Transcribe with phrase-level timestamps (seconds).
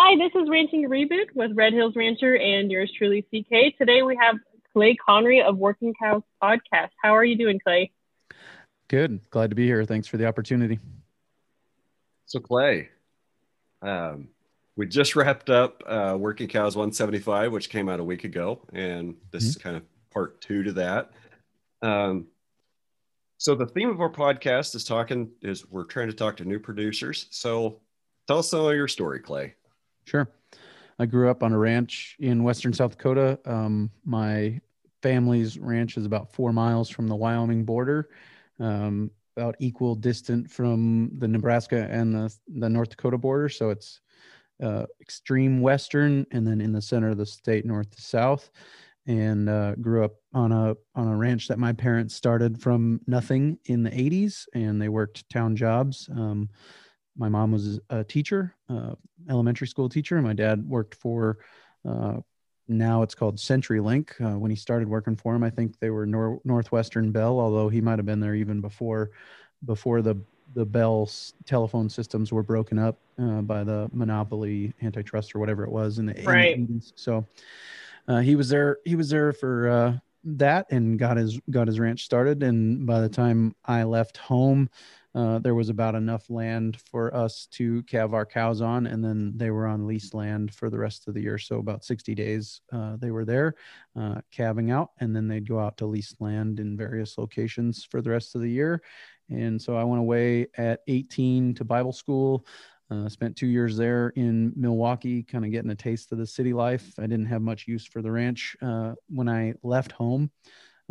[0.00, 3.76] Hi, this is Ranching Reboot with Red Hills Rancher and yours truly, CK.
[3.76, 4.36] Today we have
[4.72, 6.90] Clay Conry of Working Cows Podcast.
[7.02, 7.90] How are you doing, Clay?
[8.86, 9.18] Good.
[9.30, 9.84] Glad to be here.
[9.84, 10.78] Thanks for the opportunity.
[12.26, 12.90] So, Clay,
[13.82, 14.28] um,
[14.76, 19.16] we just wrapped up uh, Working Cows 175, which came out a week ago, and
[19.32, 19.48] this mm-hmm.
[19.48, 21.10] is kind of part two to that.
[21.82, 22.28] Um,
[23.36, 26.60] so, the theme of our podcast is talking is we're trying to talk to new
[26.60, 27.26] producers.
[27.30, 27.80] So,
[28.28, 29.56] tell us some of your story, Clay.
[30.08, 30.30] Sure.
[30.98, 33.38] I grew up on a ranch in western South Dakota.
[33.44, 34.58] Um, my
[35.02, 38.08] family's ranch is about four miles from the Wyoming border,
[38.58, 43.50] um, about equal distant from the Nebraska and the, the North Dakota border.
[43.50, 44.00] So it's
[44.62, 48.50] uh, extreme western, and then in the center of the state, north to south.
[49.06, 53.58] And uh, grew up on a on a ranch that my parents started from nothing
[53.66, 56.10] in the 80s, and they worked town jobs.
[56.14, 56.50] Um,
[57.18, 58.94] my mom was a teacher, uh,
[59.28, 61.38] elementary school teacher, and my dad worked for.
[61.86, 62.18] Uh,
[62.68, 64.20] now it's called CenturyLink.
[64.20, 67.68] Uh, when he started working for him, I think they were Nor- Northwestern Bell, although
[67.68, 69.10] he might have been there even before,
[69.64, 70.16] before the
[70.54, 71.08] the Bell
[71.44, 76.06] telephone systems were broken up uh, by the monopoly, antitrust, or whatever it was in
[76.06, 76.56] the right.
[76.56, 76.92] 80s.
[76.96, 77.26] So
[78.06, 78.78] uh, he was there.
[78.84, 82.42] He was there for uh, that and got his got his ranch started.
[82.42, 84.70] And by the time I left home,
[85.18, 89.32] uh, there was about enough land for us to calve our cows on, and then
[89.34, 91.38] they were on leased land for the rest of the year.
[91.38, 93.56] So about 60 days uh, they were there
[93.98, 98.00] uh, calving out, and then they'd go out to leased land in various locations for
[98.00, 98.80] the rest of the year.
[99.28, 102.46] And so I went away at 18 to Bible school.
[102.88, 106.52] Uh, spent two years there in Milwaukee, kind of getting a taste of the city
[106.52, 106.94] life.
[106.96, 110.30] I didn't have much use for the ranch uh, when I left home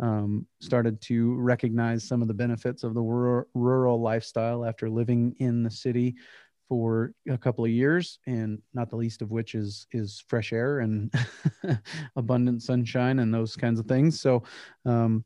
[0.00, 5.34] um, started to recognize some of the benefits of the rural, rural lifestyle after living
[5.38, 6.14] in the city
[6.68, 10.80] for a couple of years and not the least of which is is fresh air
[10.80, 11.12] and
[12.16, 14.20] abundant sunshine and those kinds of things.
[14.20, 14.42] So
[14.84, 15.24] um,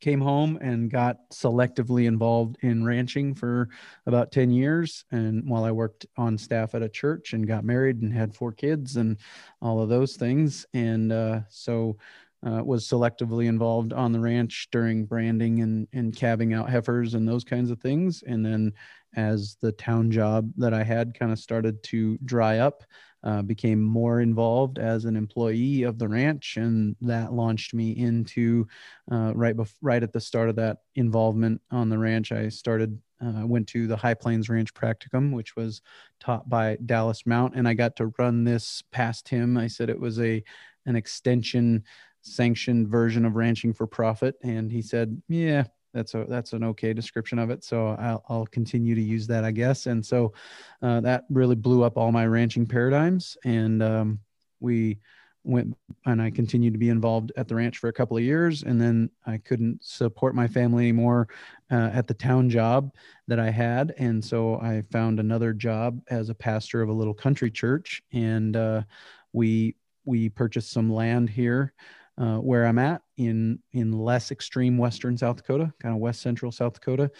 [0.00, 3.68] came home and got selectively involved in ranching for
[4.06, 5.04] about 10 years.
[5.10, 8.52] And while i worked on staff at a church and got married and had four
[8.52, 9.18] kids and
[9.60, 10.66] all of those things.
[10.72, 11.96] And uh, so
[12.46, 17.26] uh, was selectively involved on the ranch during branding and, and calving out heifers and
[17.28, 18.22] those kinds of things.
[18.26, 18.72] And then
[19.16, 22.84] as the town job that I had kind of started to dry up,
[23.24, 28.66] uh, became more involved as an employee of the ranch, and that launched me into
[29.10, 32.30] uh, right bef- right at the start of that involvement on the ranch.
[32.30, 35.82] I started uh, went to the High Plains Ranch Practicum, which was
[36.20, 39.56] taught by Dallas Mount, and I got to run this past him.
[39.56, 40.42] I said it was a
[40.86, 41.84] an extension
[42.22, 44.36] sanctioned version of ranching for profit.
[44.42, 45.64] And he said yeah
[45.94, 47.64] that's a that's an okay description of it.
[47.64, 49.86] So i'll, I'll continue to use that i guess.
[49.86, 50.32] And so
[50.82, 53.36] uh, that really blew up all my ranching paradigms.
[53.44, 54.20] And um,
[54.60, 54.98] we
[55.44, 55.74] went
[56.04, 58.62] and i continued to be involved at the ranch for a couple of years.
[58.62, 61.28] And then i couldn't support my family anymore
[61.70, 62.92] uh, at the town job
[63.28, 63.94] that i had.
[63.98, 68.02] And so i found another job as a pastor of a little country church.
[68.12, 68.82] And uh,
[69.32, 69.74] we
[70.04, 71.72] we purchased some land here
[72.18, 76.50] uh, where I'm at in in less extreme western South Dakota, kind of west central
[76.50, 77.10] South Dakota,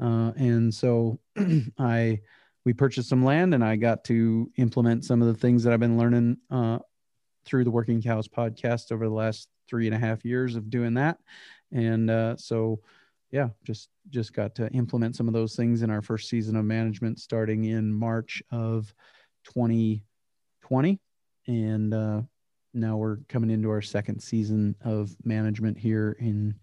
[0.00, 1.20] uh, and so
[1.78, 2.20] I
[2.64, 5.80] we purchased some land and I got to implement some of the things that I've
[5.80, 6.78] been learning uh,
[7.44, 10.94] through the Working Cows podcast over the last three and a half years of doing
[10.94, 11.18] that,
[11.70, 12.80] and uh, so
[13.30, 16.64] yeah, just just got to implement some of those things in our first season of
[16.64, 18.94] management starting in March of
[19.44, 20.98] 2020,
[21.46, 22.22] and uh,
[22.76, 26.54] now we're coming into our second season of management here in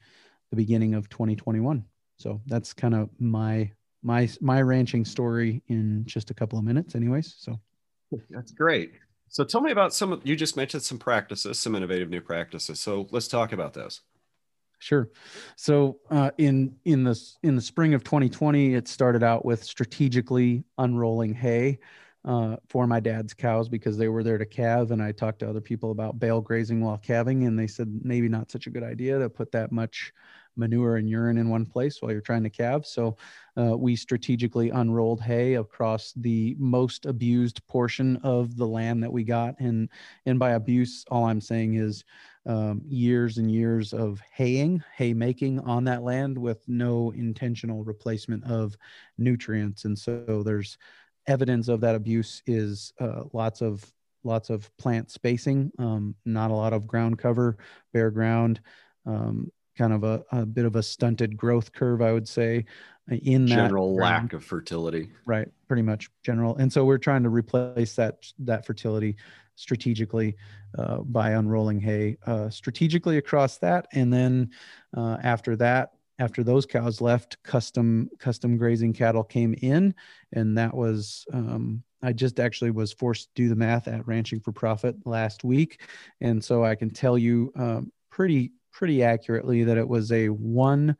[0.49, 1.83] the beginning of 2021
[2.17, 3.69] so that's kind of my
[4.01, 7.59] my my ranching story in just a couple of minutes anyways so.
[8.29, 8.93] That's great.
[9.29, 12.79] So tell me about some of you just mentioned some practices some innovative new practices.
[12.79, 14.01] So let's talk about those.
[14.79, 15.09] Sure.
[15.55, 20.65] So uh, in in the in the spring of 2020, it started out with strategically
[20.77, 21.79] unrolling hay
[22.25, 24.91] uh, for my dad's cows because they were there to calve.
[24.91, 28.29] And I talked to other people about bale grazing while calving, and they said maybe
[28.29, 30.13] not such a good idea to put that much
[30.55, 32.85] manure and urine in one place while you're trying to calve.
[32.85, 33.17] So
[33.57, 39.23] uh, we strategically unrolled hay across the most abused portion of the land that we
[39.23, 39.59] got.
[39.59, 39.89] And,
[40.25, 42.03] and by abuse, all I'm saying is
[42.45, 48.43] um, years and years of haying, hay making on that land with no intentional replacement
[48.43, 48.77] of
[49.17, 49.85] nutrients.
[49.85, 50.77] And so there's
[51.27, 53.83] evidence of that abuse is uh, lots of
[54.23, 57.57] lots of plant spacing, um, not a lot of ground cover,
[57.91, 58.61] bare ground,
[59.05, 62.65] um, kind of a, a, bit of a stunted growth curve, I would say,
[63.09, 65.09] in that general lack of fertility.
[65.25, 66.55] Right, pretty much general.
[66.55, 69.17] And so we're trying to replace that that fertility
[69.55, 70.35] strategically
[70.77, 74.51] uh, by unrolling hay uh, strategically across that, and then
[74.95, 75.91] uh, after that,
[76.23, 79.93] after those cows left, custom custom grazing cattle came in,
[80.31, 84.39] and that was um, I just actually was forced to do the math at Ranching
[84.39, 85.81] for Profit last week,
[86.21, 90.95] and so I can tell you um, pretty pretty accurately that it was a one.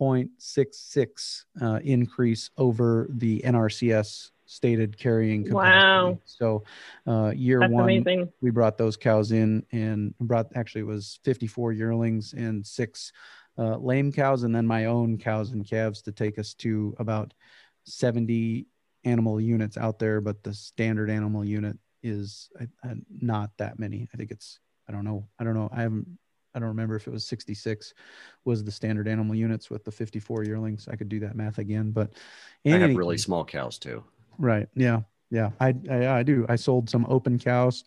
[0.00, 5.78] 0.66 uh, increase over the NRCS stated carrying capacity.
[5.78, 6.18] Wow.
[6.24, 6.64] So
[7.06, 8.32] uh, year That's one, amazing.
[8.40, 13.12] we brought those cows in and brought actually it was 54 yearlings and six
[13.58, 17.34] uh, lame cows, and then my own cows and calves to take us to about
[17.84, 18.66] 70
[19.04, 20.20] animal units out there.
[20.20, 24.08] But the standard animal unit is uh, not that many.
[24.12, 25.26] I think it's I don't know.
[25.38, 25.68] I don't know.
[25.72, 26.06] I haven't
[26.54, 27.94] I don't remember if it was 66
[28.44, 30.86] was the standard animal units with the 54 yearlings.
[30.88, 32.12] I could do that math again, but
[32.66, 34.04] I have really small cows too.
[34.38, 34.68] Right.
[34.74, 35.00] Yeah.
[35.30, 35.50] Yeah.
[35.60, 36.46] I, I, I do.
[36.48, 37.84] I sold some open cows.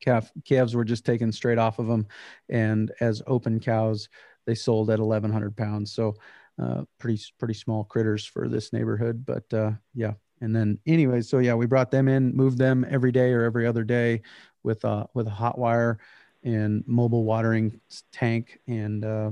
[0.00, 2.06] Calf calves were just taken straight off of them,
[2.48, 4.08] and as open cows,
[4.46, 5.92] they sold at 1,100 pounds.
[5.92, 6.14] So,
[6.60, 9.24] uh, pretty pretty small critters for this neighborhood.
[9.24, 10.14] But uh, yeah.
[10.42, 13.66] And then, anyways, so yeah, we brought them in, moved them every day or every
[13.66, 14.22] other day
[14.62, 15.98] with uh with a hot wire
[16.42, 17.80] and mobile watering
[18.12, 19.30] tank, and uh,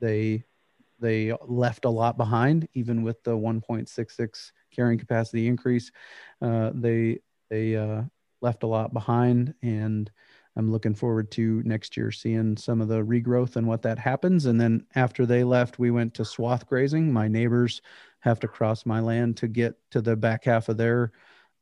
[0.00, 0.44] they
[0.98, 5.90] they left a lot behind, even with the 1.66 carrying capacity increase.
[6.40, 7.18] Uh, they
[7.50, 8.02] they uh,
[8.40, 10.10] left a lot behind, and
[10.56, 14.46] I'm looking forward to next year seeing some of the regrowth and what that happens.
[14.46, 17.12] And then after they left, we went to swath grazing.
[17.12, 17.82] My neighbors
[18.20, 21.12] have to cross my land to get to the back half of their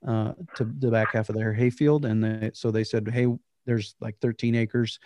[0.06, 3.26] uh, to the back half of their hayfield, and they, so they said, "Hey,
[3.64, 4.98] there's like 13 acres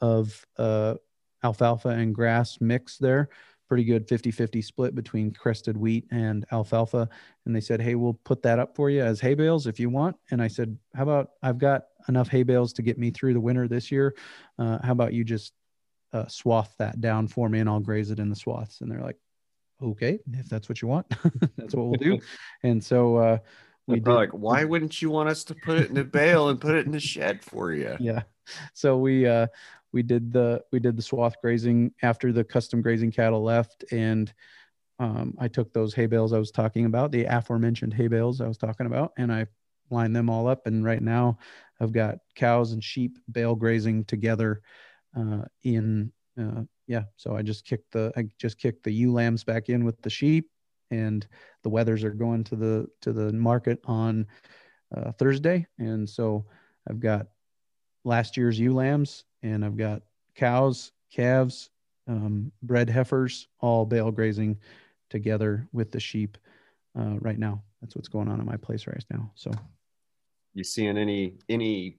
[0.00, 0.96] of uh,
[1.42, 3.30] alfalfa and grass mix there."
[3.72, 7.08] Pretty good 50-50 split between crested wheat and alfalfa.
[7.46, 9.88] And they said hey we'll put that up for you as hay bales if you
[9.88, 10.14] want.
[10.30, 13.40] And i said how about i've got enough hay bales to get me through the
[13.40, 14.14] winter this year.
[14.58, 15.54] Uh, how about you just
[16.12, 18.82] uh, swath that down for me and i'll graze it in the swaths.
[18.82, 19.16] And they're like
[19.82, 21.06] okay if that's what you want.
[21.56, 22.20] That's what we'll do.
[22.62, 23.38] And so uh,
[23.86, 26.60] we did, like why wouldn't you want us to put it in a bale and
[26.60, 27.96] put it in the shed for you?
[28.00, 28.24] Yeah.
[28.74, 29.46] So we uh
[29.92, 34.32] we did the we did the swath grazing after the custom grazing cattle left and
[34.98, 38.46] um, i took those hay bales i was talking about the aforementioned hay bales i
[38.46, 39.46] was talking about and i
[39.92, 40.66] lined them all up.
[40.66, 41.38] And right now
[41.80, 44.62] i've got cows and sheep bale grazing together
[45.16, 46.10] uh, in
[46.40, 49.84] uh, yeah so i just kicked the i just kicked the ewe lambs back in
[49.84, 50.50] with the sheep
[50.90, 51.26] and
[51.62, 54.26] the wethers are going to the to the market on
[54.96, 55.66] uh, thursday.
[55.78, 56.46] And so
[56.88, 57.26] i've got
[58.04, 60.02] last year's ewe lambs and I've got
[60.34, 61.70] cows, calves,
[62.08, 64.58] um, bred heifers, all bale grazing
[65.10, 66.38] together with the sheep
[66.98, 67.62] uh, right now.
[67.80, 69.30] That's what's going on in my place right now.
[69.34, 69.50] So,
[70.54, 71.98] you seeing any any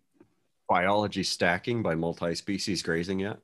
[0.70, 3.38] biology stacking by multi-species grazing yet?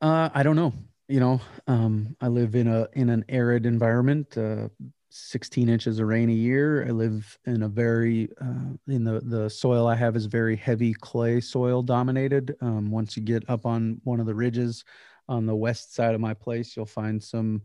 [0.00, 0.72] Uh, I don't know.
[1.08, 4.36] You know, um, I live in a in an arid environment.
[4.36, 4.68] Uh,
[5.12, 6.86] 16 inches of rain a year.
[6.86, 10.94] I live in a very, uh, in the, the soil I have is very heavy
[10.94, 12.56] clay soil dominated.
[12.62, 14.84] Um, once you get up on one of the ridges
[15.28, 17.62] on the west side of my place, you'll find some,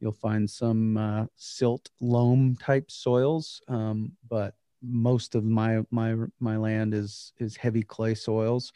[0.00, 3.60] you'll find some uh, silt loam type soils.
[3.68, 8.72] Um, but most of my, my, my land is, is heavy clay soils.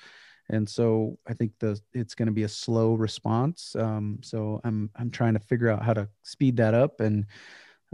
[0.51, 3.75] And so I think the, it's going to be a slow response.
[3.75, 7.25] Um, so I'm, I'm trying to figure out how to speed that up and,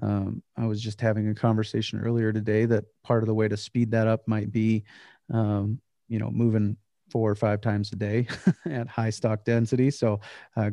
[0.02, 3.57] um, I was just having a conversation earlier today that part of the way to
[3.57, 4.85] speed that up might be,
[5.33, 6.76] um, you know, moving
[7.11, 8.26] four or five times a day
[8.67, 9.90] at high stock density.
[9.90, 10.21] So
[10.57, 10.71] uh,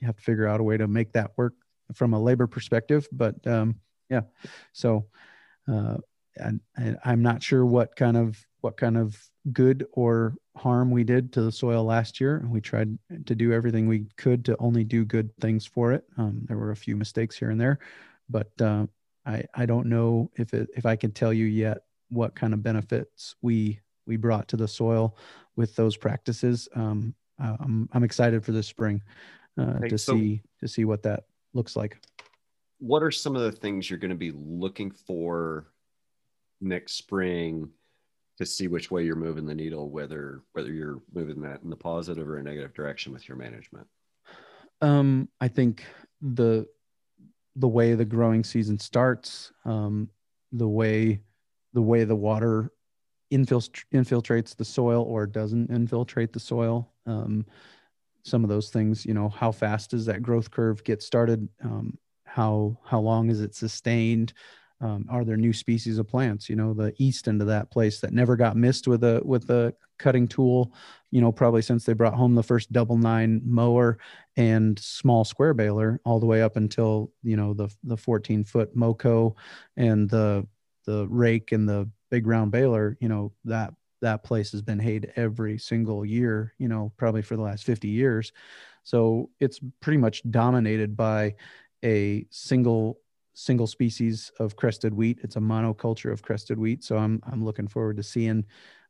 [0.00, 1.54] you have to figure out a way to make that work
[1.94, 3.08] from a labor perspective.
[3.12, 3.76] But um,
[4.10, 4.22] yeah,
[4.72, 5.06] so
[5.70, 5.96] uh,
[7.04, 9.16] I'm not sure what kind of what kind of
[9.52, 12.44] good or harm we did to the soil last year.
[12.48, 16.04] We tried to do everything we could to only do good things for it.
[16.18, 17.78] Um, there were a few mistakes here and there,
[18.28, 18.86] but uh,
[19.24, 21.78] I I don't know if it if I can tell you yet
[22.08, 25.16] what kind of benefits we we brought to the soil
[25.56, 26.68] with those practices.
[26.74, 29.02] Um, uh, I'm I'm excited for this spring.
[29.58, 31.98] uh, Okay, to so- see to see what that looks like.
[32.78, 35.66] what are some of the things you're going to be looking for
[36.60, 37.70] next spring
[38.38, 41.76] to see which way you're moving the needle whether whether you're moving that in the
[41.76, 43.86] positive or a negative direction with your management
[44.82, 45.84] Um, I think
[46.20, 46.66] the
[47.56, 50.08] the way the growing season starts, um,
[50.52, 51.20] the way
[51.72, 52.70] the way the water
[53.32, 56.92] infiltr- infiltrates the soil or doesn't infiltrate the soil.
[57.06, 57.44] Um,
[58.24, 61.48] some of those things, you know, how fast does that growth curve get started?
[61.62, 64.32] Um, how how long is it sustained?
[64.80, 66.50] Um, are there new species of plants?
[66.50, 69.48] You know, the east end of that place that never got missed with a with
[69.50, 70.72] a cutting tool.
[71.10, 73.98] You know, probably since they brought home the first double nine mower
[74.36, 78.76] and small square baler all the way up until you know the the 14 foot
[78.76, 79.34] moco
[79.76, 80.46] and the
[80.84, 85.12] the rake and the big round baler you know that that place has been hayed
[85.16, 88.32] every single year you know probably for the last 50 years
[88.84, 91.34] so it's pretty much dominated by
[91.84, 93.00] a single
[93.38, 95.18] single species of crested wheat.
[95.22, 98.44] It's a monoculture of crested wheat so i'm i'm looking forward to seeing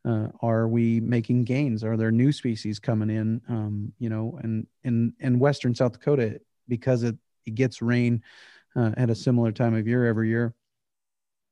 [0.07, 1.83] uh, are we making gains?
[1.83, 6.41] Are there new species coming in um, you know and in in western south dakota?
[6.69, 8.23] Because it, it gets rain
[8.77, 10.55] uh, at a similar time of year every year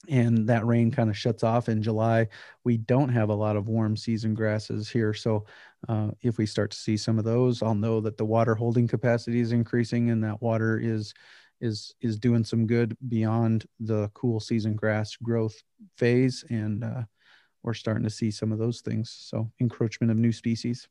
[0.09, 2.29] and that rain kind of shuts off in july.
[2.63, 5.47] We don't have a lot of warm season grasses here so
[5.89, 8.87] uh, if we start to see some of those i'll know that the water holding
[8.87, 11.13] capacity is increasing and that water is
[11.65, 15.57] is is doing some good beyond the cool season grass growth
[15.97, 17.03] phase and uh,
[17.65, 19.11] we're starting to see some of those things.
[19.11, 20.87] So encroachment of new species.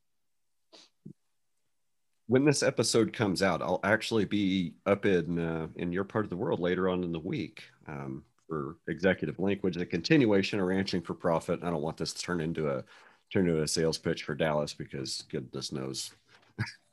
[2.27, 6.29] when this episode comes out i'll actually be up in uh, in your part of
[6.29, 11.01] the world later on in the week um, for Executive Link, a continuation of ranching
[11.01, 12.83] for profit i don't want this to turn into a
[13.31, 16.11] turn into a sales pitch for dallas because goodness knows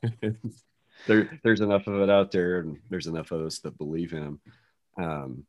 [1.07, 4.23] there there's enough of it out there and there's enough of us that believe in
[4.23, 4.41] him
[4.99, 5.45] um,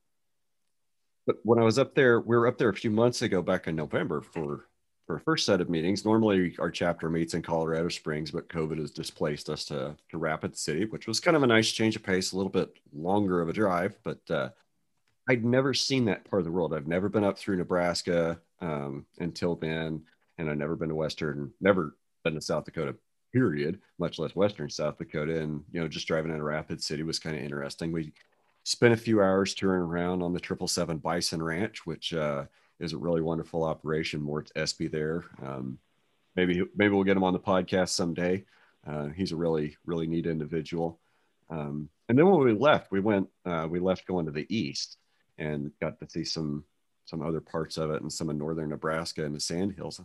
[1.25, 3.67] but when i was up there we were up there a few months ago back
[3.67, 4.65] in november for
[5.11, 6.05] for a first set of meetings.
[6.05, 10.57] Normally, our chapter meets in Colorado Springs, but COVID has displaced us to, to Rapid
[10.57, 13.49] City, which was kind of a nice change of pace, a little bit longer of
[13.49, 13.97] a drive.
[14.03, 14.49] But uh,
[15.27, 16.73] I'd never seen that part of the world.
[16.73, 20.03] I've never been up through Nebraska um, until then,
[20.37, 22.95] and I've never been to Western, never been to South Dakota,
[23.31, 25.39] period, much less Western South Dakota.
[25.39, 27.91] And, you know, just driving into Rapid City was kind of interesting.
[27.91, 28.13] We
[28.63, 32.45] spent a few hours touring around on the 777 Bison Ranch, which, uh,
[32.81, 34.21] is a really wonderful operation.
[34.21, 35.23] Mort Espy there.
[35.41, 35.77] Um,
[36.35, 38.43] maybe maybe we'll get him on the podcast someday.
[38.85, 40.99] Uh, he's a really really neat individual.
[41.49, 44.97] Um, and then when we left, we went uh, we left going to the east
[45.37, 46.65] and got to see some
[47.05, 50.01] some other parts of it and some of northern Nebraska and the Sand Hills.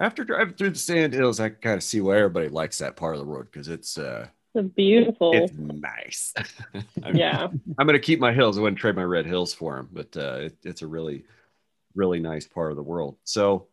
[0.00, 3.14] After driving through the Sand Hills, I kind of see why everybody likes that part
[3.14, 5.32] of the road because it's uh, It's beautiful.
[5.34, 6.34] it's nice.
[7.02, 7.46] I'm, yeah.
[7.78, 8.58] I'm going to keep my hills.
[8.58, 11.24] I wouldn't trade my red hills for them, but uh, it, it's a really,
[11.94, 13.16] really nice part of the world.
[13.24, 13.68] So,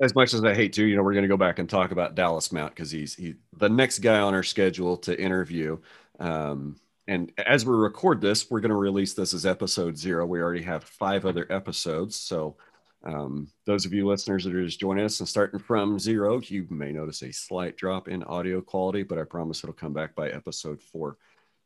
[0.00, 1.92] as much as I hate to, you know, we're going to go back and talk
[1.92, 5.78] about Dallas Mount because he's he the next guy on our schedule to interview.
[6.18, 6.76] Um,
[7.08, 10.26] and as we record this, we're going to release this as episode zero.
[10.26, 12.56] We already have five other episodes, so
[13.04, 16.66] um, those of you listeners that are just joining us and starting from zero, you
[16.70, 20.28] may notice a slight drop in audio quality, but I promise it'll come back by
[20.28, 21.16] episode four.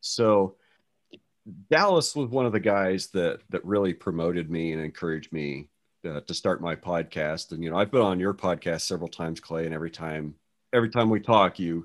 [0.00, 0.56] So
[1.70, 5.68] Dallas was one of the guys that that really promoted me and encouraged me
[6.08, 7.52] uh, to start my podcast.
[7.52, 10.34] And you know, I've been on your podcast several times, Clay, and every time
[10.72, 11.84] every time we talk, you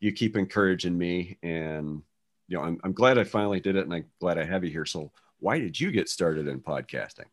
[0.00, 2.02] you keep encouraging me, and
[2.48, 4.70] you know, I'm I'm glad I finally did it, and I'm glad I have you
[4.70, 4.86] here.
[4.86, 7.26] So, why did you get started in podcasting?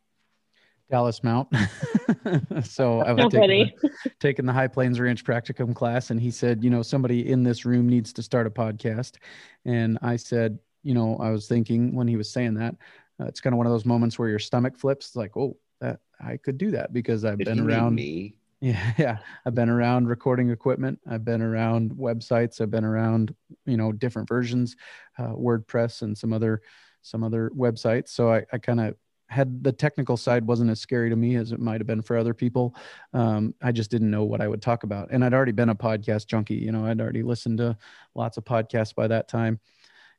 [0.89, 1.47] Dallas Mount.
[2.63, 6.31] so I was So taking the, taking the High Plains Ranch Practicum class, and he
[6.31, 9.17] said, you know, somebody in this room needs to start a podcast.
[9.65, 12.75] And I said, you know, I was thinking when he was saying that,
[13.19, 15.07] uh, it's kind of one of those moments where your stomach flips.
[15.07, 17.95] It's like, oh, that I could do that because I've Did been around.
[17.95, 18.35] me.
[18.61, 19.17] Yeah, yeah.
[19.45, 20.99] I've been around recording equipment.
[21.09, 22.59] I've been around websites.
[22.59, 23.33] I've been around,
[23.65, 24.75] you know, different versions,
[25.17, 26.61] uh, WordPress and some other,
[27.01, 28.09] some other websites.
[28.09, 28.95] So I, I kind of
[29.29, 32.17] had the technical side wasn't as scary to me as it might have been for
[32.17, 32.75] other people.
[33.13, 35.75] Um, I just didn't know what I would talk about, and I'd already been a
[35.75, 36.55] podcast junkie.
[36.55, 37.77] You know, I'd already listened to
[38.15, 39.59] lots of podcasts by that time,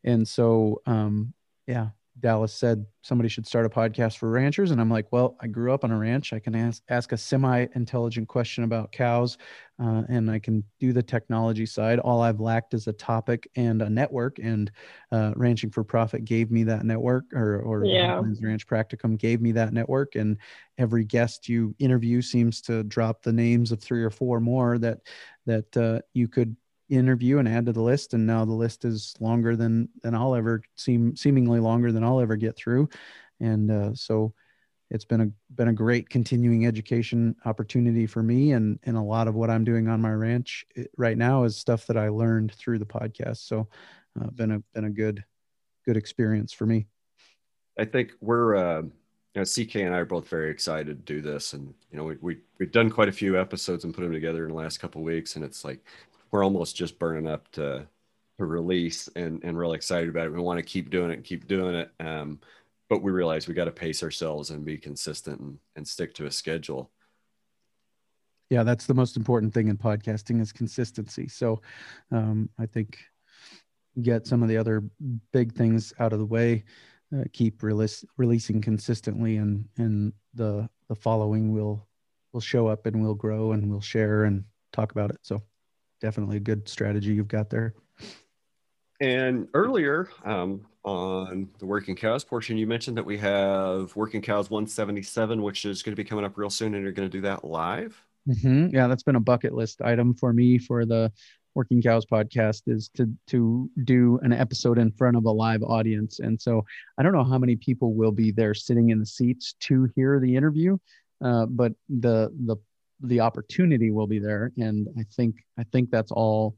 [0.04, 1.34] and so um,
[1.66, 1.88] yeah,
[2.20, 4.70] Dallas said somebody should start a podcast for ranchers.
[4.70, 6.32] And I'm like, well, I grew up on a ranch.
[6.32, 9.38] I can ask, ask a semi intelligent question about cows
[9.82, 11.98] uh, and I can do the technology side.
[11.98, 14.38] All I've lacked is a topic and a network.
[14.38, 14.70] And
[15.10, 18.20] uh, Ranching for Profit gave me that network, or, or Yeah.
[18.42, 20.16] Ranch Practicum gave me that network.
[20.16, 20.36] And
[20.76, 24.98] every guest you interview seems to drop the names of three or four more that
[25.46, 26.54] that uh, you could
[26.90, 30.34] interview and add to the list and now the list is longer than than i'll
[30.34, 32.88] ever seem seemingly longer than i'll ever get through.
[33.40, 34.34] And uh, so
[34.90, 39.28] it's been a been a great continuing education opportunity for me and and a lot
[39.28, 40.66] of what i'm doing on my ranch
[40.96, 43.46] right now is stuff that i learned through the podcast.
[43.46, 43.68] So
[44.20, 45.24] uh, been a been a good
[45.86, 46.86] good experience for me.
[47.78, 48.82] I think we're uh
[49.34, 52.04] you know, CK and I are both very excited to do this, and you know,
[52.04, 54.80] we, we we've done quite a few episodes and put them together in the last
[54.80, 55.84] couple weeks, and it's like
[56.30, 57.86] we're almost just burning up to
[58.38, 60.32] to release, and and really excited about it.
[60.32, 62.40] We want to keep doing it, and keep doing it, um,
[62.88, 66.26] but we realize we got to pace ourselves and be consistent and, and stick to
[66.26, 66.90] a schedule.
[68.48, 71.28] Yeah, that's the most important thing in podcasting is consistency.
[71.28, 71.60] So,
[72.10, 72.98] um, I think
[74.02, 74.82] get some of the other
[75.32, 76.64] big things out of the way
[77.16, 81.86] uh, keep release, releasing consistently and and the the following will
[82.32, 85.42] will show up and we'll grow and we'll share and talk about it so
[86.00, 87.74] definitely a good strategy you've got there
[89.00, 94.50] and earlier um, on the working cows portion you mentioned that we have working cows
[94.50, 97.22] 177 which is going to be coming up real soon and you're going to do
[97.22, 98.74] that live mm-hmm.
[98.74, 101.12] yeah that's been a bucket list item for me for the
[101.54, 106.20] Working Cows podcast is to to do an episode in front of a live audience.
[106.20, 106.64] And so
[106.98, 110.20] I don't know how many people will be there sitting in the seats to hear
[110.20, 110.78] the interview,
[111.24, 112.56] uh, but the the
[113.02, 114.52] the opportunity will be there.
[114.58, 116.56] And I think I think that's all.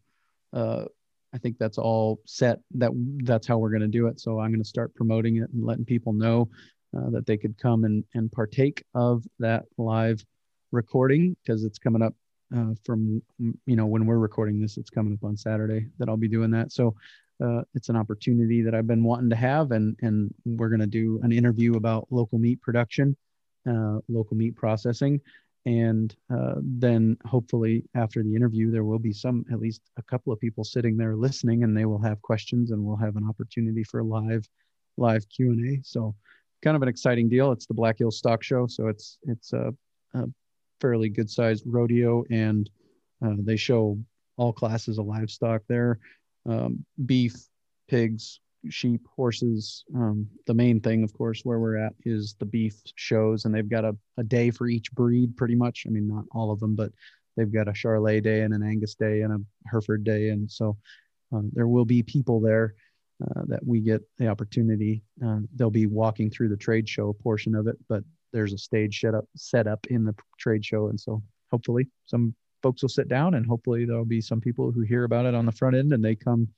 [0.52, 0.84] Uh,
[1.34, 2.60] I think that's all set.
[2.72, 2.90] That
[3.24, 4.20] that's how we're going to do it.
[4.20, 6.50] So I'm going to start promoting it and letting people know
[6.96, 10.22] uh, that they could come and and partake of that live
[10.72, 12.14] recording because it's coming up
[12.56, 16.16] uh, from you know when we're recording this it's coming up on saturday that i'll
[16.16, 16.94] be doing that so
[17.42, 20.86] uh, it's an opportunity that i've been wanting to have and and we're going to
[20.86, 23.16] do an interview about local meat production
[23.68, 25.20] uh, local meat processing
[25.64, 30.32] and uh, then hopefully after the interview there will be some at least a couple
[30.32, 33.84] of people sitting there listening and they will have questions and we'll have an opportunity
[33.84, 34.44] for live
[34.96, 36.14] live q&a so
[36.62, 37.52] kind of an exciting deal.
[37.52, 39.74] It's the black hills stock show so it's it's a,
[40.14, 40.24] a
[40.80, 42.70] fairly good sized rodeo and
[43.24, 43.98] uh, they show
[44.36, 45.98] all classes of livestock there
[46.48, 47.34] um, beef
[47.88, 52.80] pigs sheep horses um, the main thing of course where we're at is the beef
[52.96, 55.84] shows and they've got a, a day for each breed pretty much.
[55.86, 56.92] I mean not all of them but
[57.36, 60.76] they've got a charolais day and an angus day and a hereford day and so
[61.32, 62.74] um, there will be people there
[63.22, 67.54] uh, that we get the opportunity uh, they'll be walking through the trade show portion
[67.54, 70.98] of it but there's a stage set up set up in the trade show, and
[70.98, 75.04] so hopefully some folks will sit down, and hopefully there'll be some people who hear
[75.04, 76.48] about it on the front end, and they come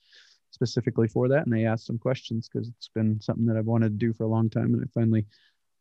[0.54, 3.90] specifically for that, and they asked some questions because it's been something that I've wanted
[3.90, 5.26] to do for a long time, and I finally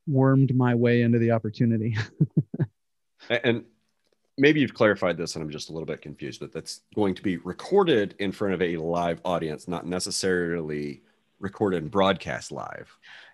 [0.07, 1.95] wormed my way into the opportunity.
[3.43, 3.63] and
[4.37, 7.21] maybe you've clarified this and I'm just a little bit confused, but that's going to
[7.21, 11.03] be recorded in front of a live audience, not necessarily
[11.39, 12.91] recorded and broadcast live.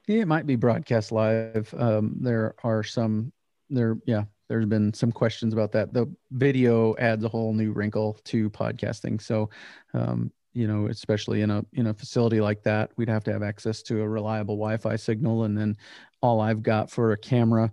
[0.07, 1.73] Yeah, It might be broadcast live.
[1.77, 3.31] Um, there are some
[3.69, 3.97] there.
[4.05, 5.93] Yeah, there's been some questions about that.
[5.93, 9.21] The video adds a whole new wrinkle to podcasting.
[9.21, 9.51] So,
[9.93, 13.43] um, you know, especially in a in a facility like that, we'd have to have
[13.43, 15.77] access to a reliable Wi-Fi signal, and then
[16.21, 17.71] all I've got for a camera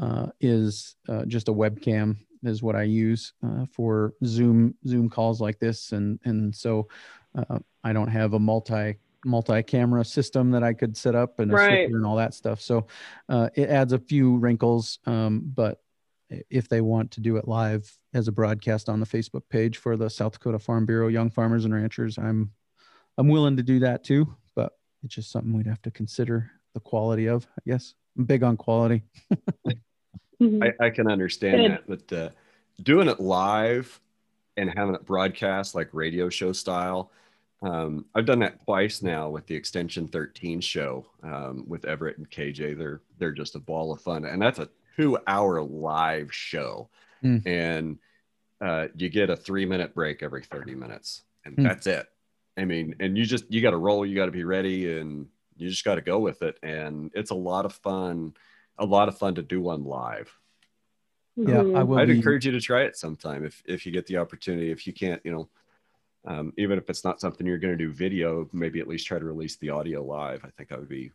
[0.00, 5.40] uh, is uh, just a webcam is what I use uh, for Zoom Zoom calls
[5.40, 6.88] like this, and and so
[7.34, 11.54] uh, I don't have a multi multi-camera system that I could set up and a
[11.54, 11.88] right.
[11.88, 12.60] and all that stuff.
[12.60, 12.86] So
[13.28, 15.81] uh, it adds a few wrinkles, um, but
[16.50, 19.96] if they want to do it live as a broadcast on the Facebook page for
[19.96, 22.50] the South Dakota Farm Bureau Young Farmers and Ranchers, I'm
[23.18, 24.34] I'm willing to do that too.
[24.54, 27.46] But it's just something we'd have to consider the quality of.
[27.58, 29.02] I guess I'm big on quality.
[30.40, 30.60] Mm-hmm.
[30.60, 31.70] I, I, can understand Good.
[31.70, 32.30] that, but uh,
[32.82, 34.00] doing it live
[34.56, 37.12] and having it broadcast like radio show style
[37.62, 42.28] um, I've done that twice now with the Extension 13 show um, with Everett and
[42.28, 42.76] KJ.
[42.76, 46.88] They're they're just a ball of fun, and that's a two-hour live show,
[47.22, 47.44] mm.
[47.46, 47.98] and
[48.60, 51.62] uh, you get a three-minute break every 30 minutes, and mm.
[51.62, 52.06] that's it.
[52.56, 55.26] I mean, and you just you got to roll, you got to be ready, and
[55.56, 58.34] you just got to go with it, and it's a lot of fun,
[58.78, 60.30] a lot of fun to do one live.
[61.36, 61.98] Yeah, I will.
[61.98, 62.16] I'd be...
[62.16, 64.70] encourage you to try it sometime if if you get the opportunity.
[64.70, 65.48] If you can't, you know
[66.24, 69.18] um, even if it's not something you're going to do video, maybe at least try
[69.18, 70.44] to release the audio live.
[70.44, 71.10] I think that would be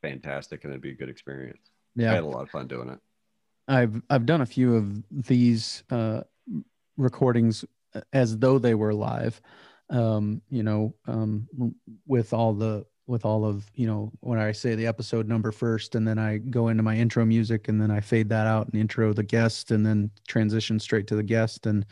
[0.00, 1.70] fantastic and it'd be a good experience.
[1.96, 2.98] Yeah, I had a lot of fun doing it.
[3.68, 6.22] I've I've done a few of these uh,
[6.96, 7.64] recordings
[8.12, 9.40] as though they were live.
[9.90, 11.46] Um, you know, um,
[12.06, 15.94] with all the with all of you know when I say the episode number first,
[15.94, 18.80] and then I go into my intro music, and then I fade that out and
[18.80, 21.84] intro the guest, and then transition straight to the guest, and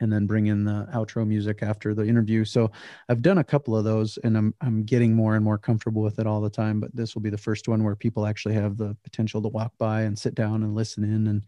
[0.00, 2.44] and then bring in the outro music after the interview.
[2.44, 2.70] So
[3.08, 6.18] I've done a couple of those and I'm I'm getting more and more comfortable with
[6.18, 8.76] it all the time, but this will be the first one where people actually have
[8.76, 11.44] the potential to walk by and sit down and listen in and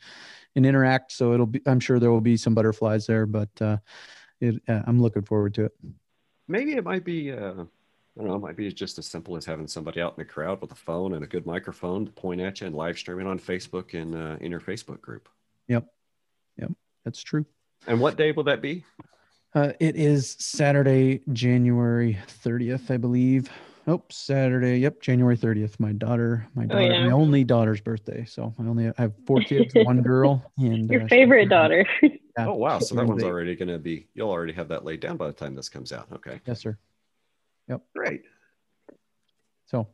[0.56, 1.12] and interact.
[1.12, 3.78] So it'll be I'm sure there will be some butterflies there, but uh,
[4.40, 5.72] it, uh, I'm looking forward to it.
[6.46, 7.64] Maybe it might be uh
[8.16, 10.24] I don't know, it might be just as simple as having somebody out in the
[10.24, 13.26] crowd with a phone and a good microphone to point at you and live streaming
[13.26, 15.28] on Facebook and uh, in your Facebook group.
[15.66, 15.88] Yep.
[16.58, 16.72] Yep.
[17.04, 17.44] That's true.
[17.86, 18.84] And what day will that be?
[19.54, 23.50] Uh, it is Saturday, January 30th, I believe.
[23.86, 24.78] Oh, Saturday.
[24.78, 25.78] Yep, January 30th.
[25.78, 27.04] My daughter, my daughter, oh, yeah.
[27.06, 28.24] my only daughter's birthday.
[28.24, 31.86] So I only I have four kids, one girl, and your uh, favorite daughter.
[32.02, 32.10] Yeah.
[32.36, 32.80] Oh wow!
[32.80, 34.08] So that one's already going to be.
[34.12, 36.08] You'll already have that laid down by the time this comes out.
[36.12, 36.40] Okay.
[36.44, 36.76] Yes, sir.
[37.68, 37.82] Yep.
[37.94, 38.22] Great.
[39.66, 39.86] So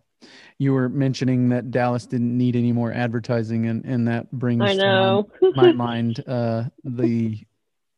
[0.59, 4.73] you were mentioning that Dallas didn't need any more advertising, and and that brings I
[4.73, 5.29] know.
[5.41, 7.41] to my, my mind uh, the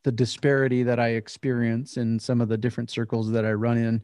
[0.03, 4.01] the disparity that I experience in some of the different circles that I run in.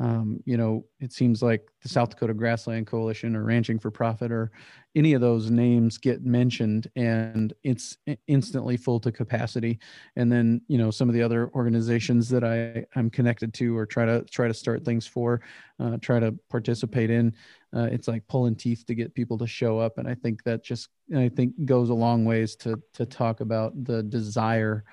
[0.00, 4.30] Um, you know, it seems like the South Dakota Grassland Coalition or Ranching for Profit
[4.30, 4.52] or
[4.94, 7.98] any of those names get mentioned and it's
[8.28, 9.80] instantly full to capacity.
[10.14, 13.86] And then, you know, some of the other organizations that I, I'm connected to or
[13.86, 15.40] try to try to start things for,
[15.80, 17.34] uh, try to participate in,
[17.74, 19.98] uh, it's like pulling teeth to get people to show up.
[19.98, 23.84] And I think that just, I think goes a long ways to, to talk about
[23.84, 24.84] the desire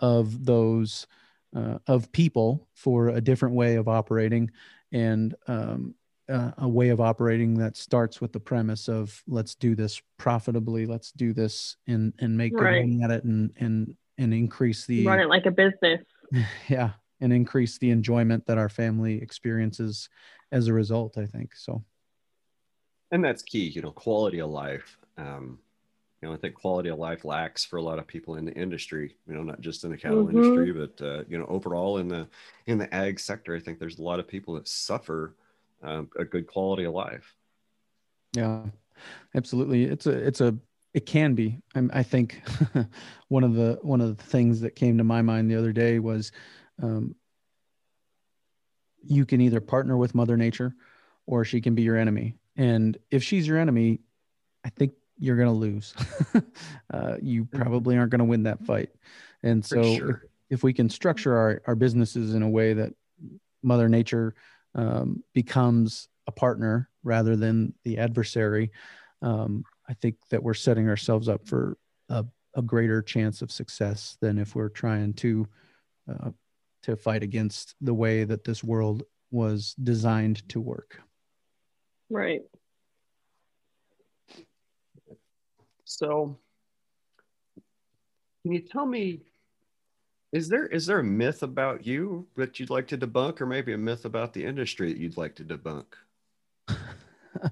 [0.00, 1.06] of those
[1.54, 4.50] uh, of people for a different way of operating
[4.92, 5.94] and um,
[6.28, 10.86] uh, a way of operating that starts with the premise of let's do this profitably.
[10.86, 15.06] Let's do this and and make good money at it and and and increase the
[15.06, 16.02] run it like a business.
[16.68, 20.08] Yeah and increase the enjoyment that our family experiences
[20.52, 21.84] as a result i think so.
[23.12, 25.58] And that's key you know quality of life um,
[26.20, 28.52] you know, I think quality of life lacks for a lot of people in the
[28.52, 29.16] industry.
[29.26, 30.36] You know, not just in the cattle mm-hmm.
[30.36, 32.28] industry, but uh, you know, overall in the
[32.66, 35.34] in the ag sector, I think there's a lot of people that suffer
[35.82, 37.34] um, a good quality of life.
[38.34, 38.64] Yeah,
[39.34, 39.84] absolutely.
[39.84, 40.56] It's a it's a
[40.92, 41.58] it can be.
[41.74, 42.42] I'm, i think
[43.28, 46.00] one of the one of the things that came to my mind the other day
[46.00, 46.32] was
[46.82, 47.14] um,
[49.02, 50.74] you can either partner with Mother Nature
[51.26, 52.34] or she can be your enemy.
[52.56, 54.00] And if she's your enemy,
[54.64, 55.94] I think you're going to lose.
[56.92, 57.56] uh, you mm-hmm.
[57.56, 58.90] probably aren't going to win that fight.
[59.42, 60.10] And so, sure.
[60.10, 62.92] if, if, we can structure our, our businesses in a way that
[63.62, 64.34] Mother Nature
[64.74, 68.72] um, becomes a partner rather than the adversary,
[69.22, 71.76] um, I think that we're setting ourselves up for
[72.08, 75.46] a, a, greater chance of success than if we're trying to
[76.08, 76.30] uh,
[76.82, 81.00] to fight against the way that this world was designed to work.
[82.08, 82.40] Right.
[85.90, 86.38] So,
[88.42, 89.22] can you tell me
[90.32, 93.72] is there is there a myth about you that you'd like to debunk, or maybe
[93.72, 95.86] a myth about the industry that you'd like to debunk?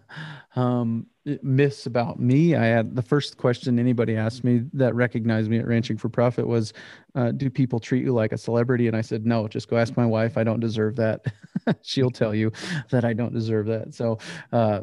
[0.57, 1.09] um,
[1.43, 2.55] myths about me.
[2.55, 6.47] I had the first question anybody asked me that recognized me at Ranching for Profit
[6.47, 6.73] was,
[7.17, 9.49] uh, "Do people treat you like a celebrity?" And I said, "No.
[9.49, 10.39] Just go ask my wife.
[10.39, 11.27] I don't deserve that.
[11.83, 12.53] She'll tell you
[12.91, 14.19] that I don't deserve that." So,
[14.53, 14.83] uh,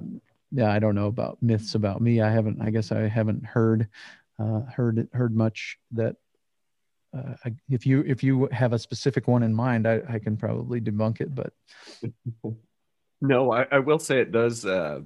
[0.55, 2.21] yeah, I don't know about myths about me.
[2.21, 2.61] I haven't.
[2.61, 3.89] I guess I haven't heard
[4.39, 6.15] uh, heard heard much that.
[7.15, 10.79] Uh, if you if you have a specific one in mind, I, I can probably
[10.79, 11.35] debunk it.
[11.35, 11.53] But
[13.21, 14.65] no, I, I will say it does.
[14.65, 15.01] Uh,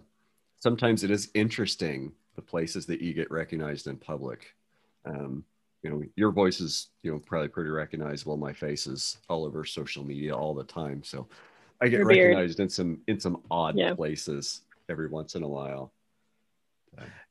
[0.60, 4.54] sometimes it is interesting the places that you get recognized in public.
[5.06, 5.44] Um,
[5.82, 8.38] you know, your voice is you know probably pretty recognizable.
[8.38, 11.28] My face is all over social media all the time, so
[11.82, 13.96] I get recognized in some in some odd yeah.
[13.96, 15.94] places every once in a while.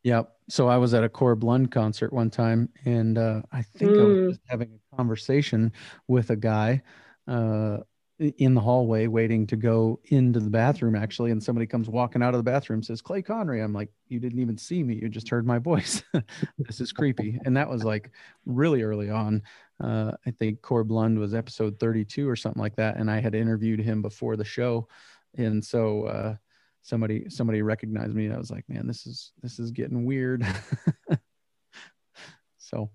[0.03, 0.23] Yeah.
[0.49, 4.01] So I was at a Corb Lund concert one time, and uh, I think mm.
[4.01, 4.41] I was mm.
[4.47, 5.73] having a conversation
[6.07, 6.83] with a guy
[7.27, 7.79] uh,
[8.19, 10.95] in the hallway, waiting to go into the bathroom.
[10.95, 13.61] Actually, and somebody comes walking out of the bathroom, says Clay Conry.
[13.63, 16.03] I'm like, you didn't even see me; you just heard my voice.
[16.59, 17.39] this is creepy.
[17.45, 18.11] And that was like
[18.47, 19.43] really early on.
[19.83, 23.35] Uh, I think Corb Lund was episode 32 or something like that, and I had
[23.35, 24.89] interviewed him before the show,
[25.37, 26.37] and so uh,
[26.83, 28.27] somebody somebody recognized me.
[28.27, 30.45] And i was like man this is this is getting weird.
[32.69, 32.91] So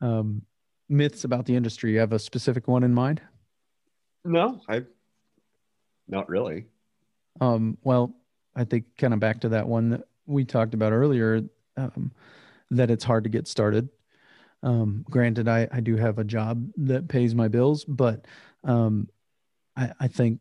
[0.00, 0.42] um
[0.88, 1.92] myths about the industry.
[1.92, 3.20] You have a specific one in mind?
[4.24, 4.84] No i
[6.06, 6.66] not really.
[7.40, 8.14] Um well
[8.54, 11.42] i think kind of back to that one that we talked about earlier
[11.76, 12.12] um,
[12.70, 13.88] that it's hard to get started.
[14.62, 18.26] Um granted i i do have a job that pays my bills but
[18.64, 19.08] um
[19.76, 20.40] i i think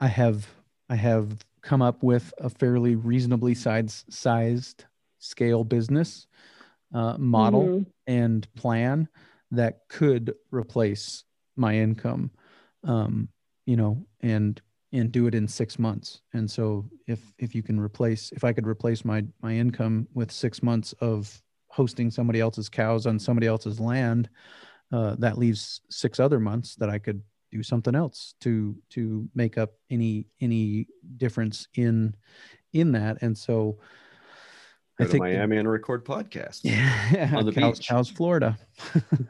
[0.00, 0.48] i have
[0.90, 4.84] I have come up with a fairly reasonably size, sized
[5.20, 6.26] scale business
[6.92, 7.90] uh, model mm-hmm.
[8.06, 9.08] and plan
[9.52, 11.24] that could replace
[11.56, 12.30] my income
[12.84, 13.28] um,
[13.66, 14.60] you know and
[14.92, 18.52] and do it in six months and so if if you can replace if i
[18.52, 23.46] could replace my my income with six months of hosting somebody else's cows on somebody
[23.46, 24.28] else's land
[24.92, 29.58] uh, that leaves six other months that i could do something else to to make
[29.58, 30.86] up any any
[31.16, 32.14] difference in
[32.72, 33.78] in that and so
[35.00, 36.60] Go I think Miami the, and record podcast.
[36.64, 37.88] Yeah, on the cows, beach.
[37.88, 38.58] Cows, Florida.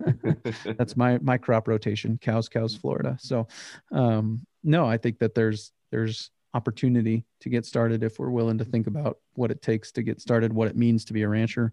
[0.76, 2.18] That's my my crop rotation.
[2.20, 3.16] Cows, cows, Florida.
[3.20, 3.46] So,
[3.92, 8.64] um, no, I think that there's there's opportunity to get started if we're willing to
[8.64, 11.72] think about what it takes to get started, what it means to be a rancher.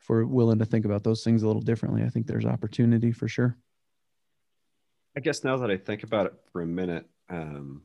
[0.00, 3.12] If we're willing to think about those things a little differently, I think there's opportunity
[3.12, 3.58] for sure.
[5.16, 7.82] I guess now that I think about it for a minute, um,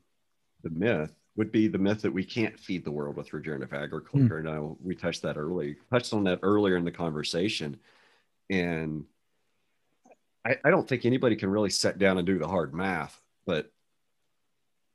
[0.64, 4.42] the myth would be the myth that we can't feed the world with regenerative agriculture.
[4.42, 4.44] Mm.
[4.44, 7.80] Now we touched that early, touched on that earlier in the conversation,
[8.50, 9.06] and
[10.46, 13.20] I, I don't think anybody can really sit down and do the hard math.
[13.46, 13.72] But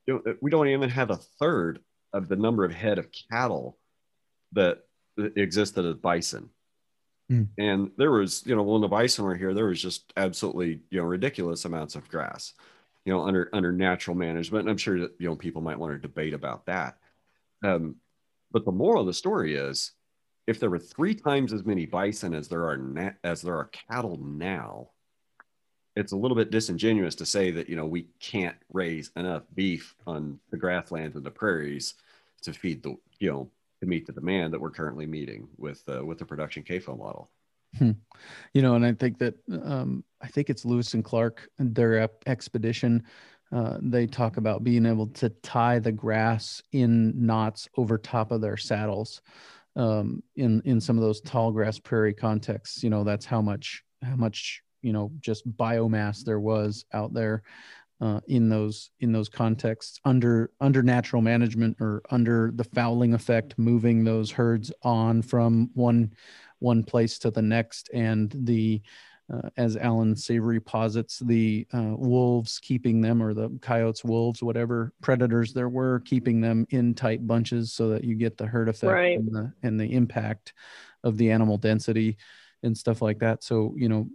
[0.07, 1.81] you know, we don't even have a third
[2.13, 3.79] of the number of head of cattle
[4.53, 4.85] that
[5.17, 6.51] existed as bison.
[7.31, 7.49] Mm.
[7.59, 11.01] And there was, you know, when the bison were here, there was just absolutely, you
[11.01, 12.55] know, ridiculous amounts of grass,
[13.05, 14.63] you know, under under natural management.
[14.63, 16.99] And I'm sure that you know people might want to debate about that.
[17.65, 17.97] Um,
[18.53, 19.93] but the moral of the story is,
[20.47, 23.71] if there were three times as many bison as there are na- as there are
[23.73, 24.91] cattle now,
[25.97, 29.97] it's a little bit disingenuous to say that you know we can't raise enough beef
[30.07, 31.95] on the grasslands and the prairies
[32.43, 33.51] to feed the you know
[33.87, 37.31] to meet the demand that we're currently meeting with uh, with the production CAFO model.
[37.79, 37.93] Hmm.
[38.53, 42.09] You know, and I think that um, I think it's Lewis and Clark and their
[42.27, 43.05] expedition.
[43.53, 48.41] Uh, they talk about being able to tie the grass in knots over top of
[48.41, 49.23] their saddles.
[49.77, 53.85] Um, in in some of those tall grass prairie contexts, you know, that's how much
[54.03, 57.43] how much you know just biomass there was out there
[58.01, 63.55] uh, in those in those contexts under under natural management or under the fouling effect
[63.57, 66.13] moving those herds on from one
[66.59, 68.83] one place to the next and the
[69.33, 74.93] uh, as Allan Savory posits, the uh, wolves keeping them, or the coyotes, wolves, whatever
[75.03, 78.93] predators there were, keeping them in tight bunches so that you get the herd effect
[78.93, 79.19] right.
[79.19, 80.53] and, the, and the impact
[81.03, 82.17] of the animal density
[82.63, 83.43] and stuff like that.
[83.43, 84.09] So, you know,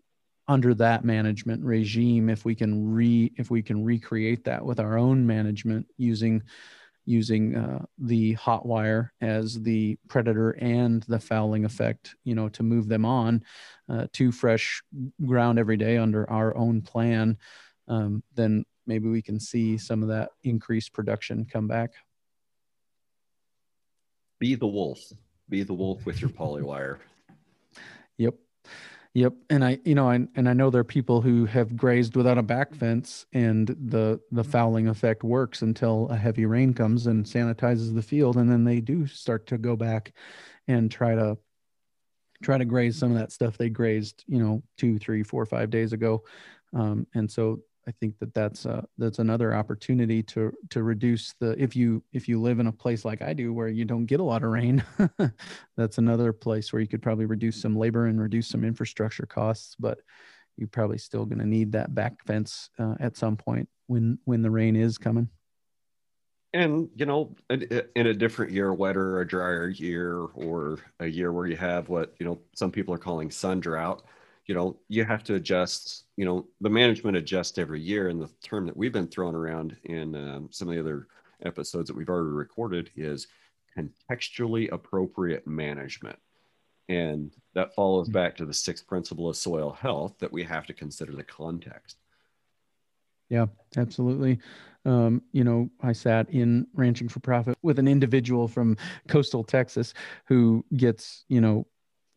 [0.47, 4.97] under that management regime if we can re if we can recreate that with our
[4.97, 6.41] own management using
[7.05, 12.63] using uh, the hot wire as the predator and the fouling effect you know to
[12.63, 13.43] move them on
[13.89, 14.81] uh, to fresh
[15.25, 17.37] ground every day under our own plan
[17.87, 21.91] um, then maybe we can see some of that increased production come back.
[24.39, 24.99] Be the wolf.
[25.49, 26.99] Be the wolf with your polywire
[28.21, 28.35] yep
[29.13, 32.15] Yep, and I, you know, I, and I know there are people who have grazed
[32.15, 37.07] without a back fence, and the the fouling effect works until a heavy rain comes
[37.07, 40.13] and sanitizes the field, and then they do start to go back
[40.69, 41.37] and try to
[42.41, 45.69] try to graze some of that stuff they grazed, you know, two, three, four, five
[45.69, 46.23] days ago,
[46.73, 51.61] um, and so I think that that's uh, that's another opportunity to to reduce the
[51.61, 54.19] if you if you live in a place like I do where you don't get
[54.19, 54.83] a lot of rain,
[55.77, 59.75] that's another place where you could probably reduce some labor and reduce some infrastructure costs.
[59.79, 59.99] But
[60.57, 64.43] you're probably still going to need that back fence uh, at some point when when
[64.43, 65.29] the rain is coming.
[66.53, 71.47] And you know, in a different year, wetter, a drier year, or a year where
[71.47, 74.03] you have what you know some people are calling sun drought
[74.51, 78.29] you know you have to adjust you know the management adjusts every year and the
[78.43, 81.07] term that we've been throwing around in um, some of the other
[81.45, 83.27] episodes that we've already recorded is
[83.77, 86.19] contextually appropriate management.
[86.89, 88.11] And that follows hmm.
[88.11, 91.95] back to the sixth principle of soil health that we have to consider the context.
[93.29, 93.45] Yeah
[93.77, 94.37] absolutely.
[94.83, 98.75] Um, you know i sat in ranching for profit with an individual from
[99.07, 99.93] coastal texas
[100.25, 101.67] who gets you know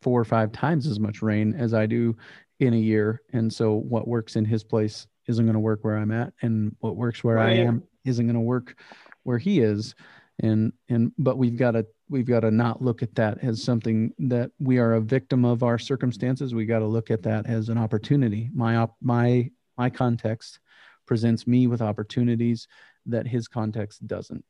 [0.04, 2.14] four or five times as much rain as I do
[2.60, 3.22] in a year.
[3.32, 6.34] And so what works in his place isn't going to work where I'm at.
[6.42, 7.58] And what works where right.
[7.58, 8.76] I am isn't going to work
[9.22, 9.94] where he is.
[10.40, 14.12] And, and, but we've got to, we've got to not look at that as something
[14.18, 16.54] that we are a victim of our circumstances.
[16.54, 18.50] We got to look at that as an opportunity.
[18.52, 20.60] My, op, my, my context
[21.06, 22.68] presents me with opportunities
[23.06, 24.44] that his context doesn't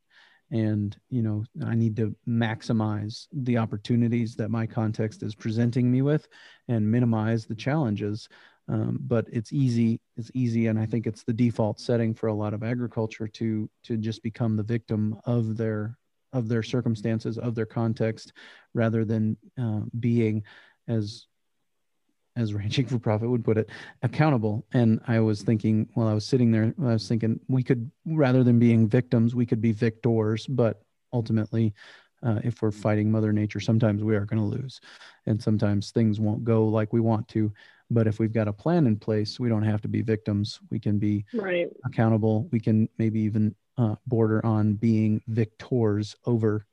[0.55, 6.01] and you know i need to maximize the opportunities that my context is presenting me
[6.01, 6.29] with
[6.69, 8.29] and minimize the challenges.
[8.67, 12.35] Um, but it's easy it's easy and i think it's the default setting for a
[12.35, 15.99] lot of agriculture to to just become the victim of their
[16.33, 18.33] of their circumstances of their context
[18.73, 20.43] rather than uh, being
[20.89, 21.27] as
[22.37, 23.71] as ranching for profit would put it
[24.03, 24.67] accountable.
[24.73, 28.43] And i was thinking while i was sitting there i was thinking we could rather
[28.45, 31.75] than being victims we could be victors but ultimately
[32.25, 34.81] uh, if we're fighting mother nature sometimes we are going to lose.
[35.27, 37.53] And sometimes things won't go like we want to.
[37.91, 40.59] But if we've got a plan in place we don't have to be victims.
[40.71, 41.69] We can be right.
[41.85, 42.49] accountable.
[42.51, 46.67] We can maybe even uh, border on being victors over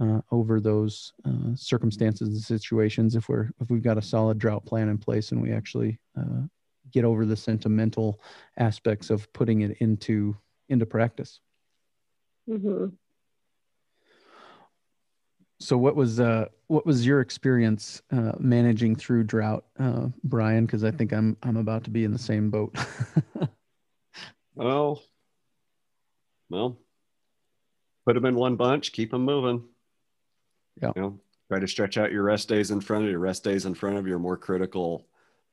[0.00, 4.64] uh, over those uh, circumstances and situations if we're if we've got a solid drought
[4.64, 6.42] plan in place and we actually uh,
[6.90, 8.20] get over the sentimental
[8.58, 10.36] aspects of putting it into
[10.68, 11.40] into practice.
[12.48, 12.86] Mm-hmm.
[15.60, 20.66] so what was uh what was your experience uh, managing through drought uh, brian?
[20.66, 22.76] Because i think i'm i'm about to be in the same boat.
[24.54, 25.02] Well
[26.50, 26.78] well
[28.04, 29.64] put them in one bunch keep them moving
[30.80, 30.92] yeah.
[30.96, 33.18] You know, try to stretch out your rest days in front of you.
[33.18, 35.06] Rest days in front of you are more critical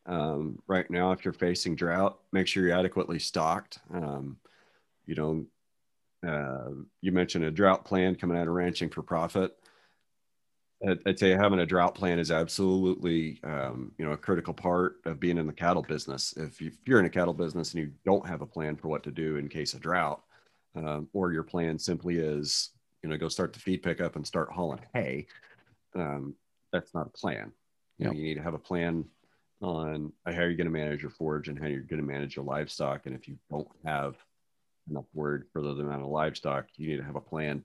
[0.05, 2.19] um, right now if you're facing drought.
[2.31, 3.79] Make sure you're adequately stocked.
[3.93, 4.37] Um,
[5.05, 5.45] you know,
[6.27, 9.55] uh, you mentioned a drought plan coming out of ranching for profit.
[10.87, 14.97] I'd, I'd say having a drought plan is absolutely, um, you know, a critical part
[15.05, 16.33] of being in the cattle business.
[16.37, 19.03] If, you, are in a cattle business and you don't have a plan for what
[19.03, 20.23] to do in case of drought,
[20.75, 22.71] um, or your plan simply is
[23.03, 25.27] you know, go start the feed pickup and start hauling hay.
[25.95, 26.35] Um,
[26.71, 27.51] that's not a plan.
[27.97, 29.05] You, know, you need to have a plan
[29.61, 32.45] on how you're going to manage your forage and how you're going to manage your
[32.45, 33.05] livestock.
[33.05, 34.15] And if you don't have
[34.89, 37.61] enough word for the amount of livestock, you need to have a plan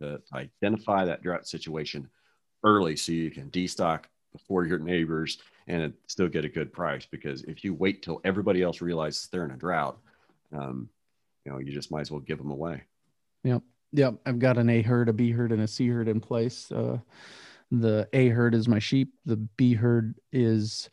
[0.00, 2.08] to, to identify that drought situation
[2.64, 7.06] early so you can destock before your neighbors and still get a good price.
[7.10, 9.98] Because if you wait till everybody else realizes they're in a drought,
[10.52, 10.88] um,
[11.44, 12.82] you know, you just might as well give them away.
[13.44, 13.62] Yep.
[13.92, 16.70] Yep, I've got an A herd, a B herd, and a C herd in place.
[16.72, 16.98] Uh,
[17.70, 19.14] the A herd is my sheep.
[19.24, 20.88] The B herd is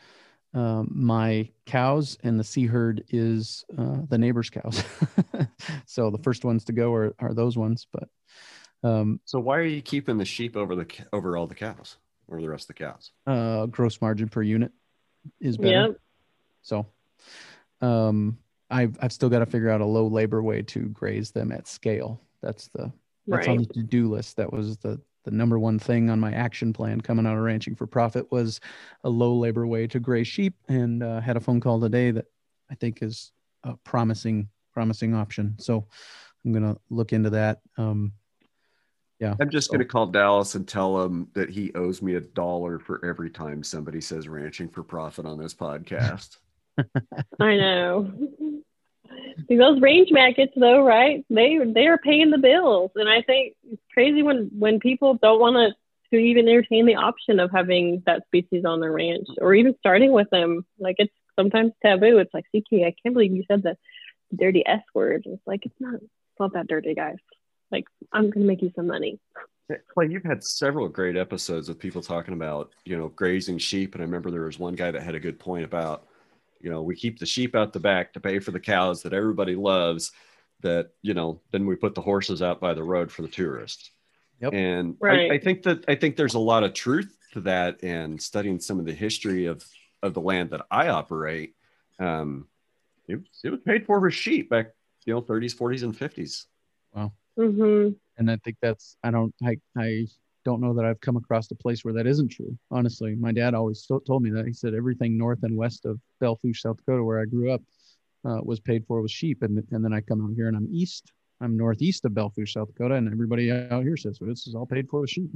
[0.53, 4.83] um, my cows, and the C herd is uh, the neighbor's cows.
[5.85, 7.87] so the first ones to go are, are those ones.
[7.91, 8.09] But
[8.83, 12.41] um, so why are you keeping the sheep over the over all the cows or
[12.41, 13.11] the rest of the cows?
[13.27, 14.71] Uh, gross margin per unit
[15.39, 15.87] is better.
[15.87, 15.97] Yep.
[16.63, 16.85] So
[17.81, 21.51] um, I've I've still got to figure out a low labor way to graze them
[21.51, 22.21] at scale.
[22.41, 22.91] That's the
[23.27, 23.49] that's right.
[23.49, 24.37] on the to-do list.
[24.37, 27.75] That was the the number one thing on my action plan coming out of ranching
[27.75, 28.59] for profit was
[29.03, 32.25] a low labor way to graze sheep and uh, had a phone call today that
[32.71, 33.31] I think is
[33.63, 35.55] a promising promising option.
[35.59, 35.87] So
[36.45, 37.59] I'm going to look into that.
[37.77, 38.13] Um,
[39.19, 39.35] yeah.
[39.41, 39.73] I'm just so.
[39.73, 43.29] going to call Dallas and tell him that he owes me a dollar for every
[43.29, 46.37] time somebody says ranching for profit on this podcast.
[47.39, 48.11] I know.
[49.49, 51.25] those range markets though right?
[51.29, 52.91] They they are paying the bills.
[52.95, 55.75] And i think it's crazy when when people don't want to
[56.11, 60.11] to even entertain the option of having that species on their ranch or even starting
[60.11, 60.65] with them.
[60.79, 62.17] Like it's sometimes taboo.
[62.17, 63.77] It's like ck i can't believe you said the
[64.35, 65.23] dirty s word.
[65.25, 67.17] It's like it's not it's not that dirty guys.
[67.71, 69.19] Like i'm gonna make you some money.
[69.93, 73.93] Clay, you've had several great episodes of people talking about, you know, grazing sheep.
[73.93, 76.07] And I remember there was one guy that had a good point about
[76.59, 79.13] you know we keep the sheep out the back to pay for the cows that
[79.13, 80.11] everybody loves
[80.61, 83.91] that you know then we put the horses out by the road for the tourists
[84.41, 84.53] yep.
[84.53, 85.31] and right.
[85.31, 88.59] I, I, think that i think there's a lot of truth to that and studying
[88.59, 89.63] some of the history of
[90.03, 91.55] of the land that i operate
[91.99, 92.47] um
[93.07, 94.67] it, it was paid for with sheep back
[95.05, 96.45] you know 30s 40s and 50s
[96.93, 97.93] wow mm-hmm.
[98.17, 100.07] and i think that's i don't i i
[100.49, 102.57] don't know that I've come across a place where that isn't true.
[102.71, 104.47] Honestly, my dad always told me that.
[104.47, 107.61] He said everything north and west of Belle Fourche, South Dakota, where I grew up,
[108.27, 109.43] uh, was paid for with sheep.
[109.43, 112.53] And, and then I come out here and I'm east, I'm northeast of Belle Fourche,
[112.53, 115.29] South Dakota, and everybody out here says, well, this is all paid for with sheep.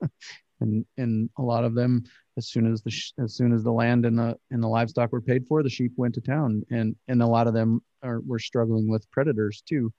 [0.60, 2.02] and and a lot of them,
[2.38, 5.20] as soon as the as soon as the land and the and the livestock were
[5.20, 6.64] paid for, the sheep went to town.
[6.70, 9.92] And and a lot of them are were struggling with predators too.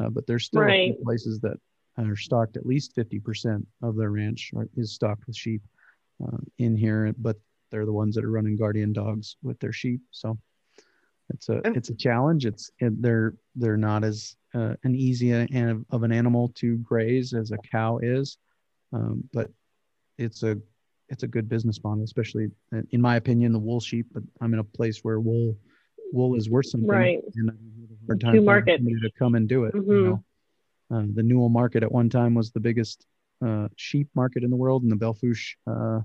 [0.00, 0.94] Uh, but there's still right.
[1.04, 1.58] places that
[1.98, 5.62] are stocked at least 50% of their ranch is stocked with sheep
[6.22, 7.36] uh, in here, but
[7.70, 10.00] they're the ones that are running guardian dogs with their sheep.
[10.10, 10.38] So
[11.30, 12.46] it's a and, it's a challenge.
[12.46, 17.32] It's it, they're they're not as uh, an easy an, of an animal to graze
[17.32, 18.38] as a cow is,
[18.92, 19.50] um, but
[20.18, 20.56] it's a
[21.08, 24.06] it's a good business model, especially uh, in my opinion, the wool sheep.
[24.12, 25.56] But I'm in a place where wool
[26.12, 27.20] wool is worth something, right?
[27.34, 28.80] And I have a hard time market.
[28.84, 29.74] to come and do it.
[29.74, 29.90] Mm-hmm.
[29.90, 30.24] You know?
[30.92, 33.06] Uh, the Newell market at one time was the biggest
[33.44, 36.00] uh, sheep market in the world, and the Belle Fourche, uh,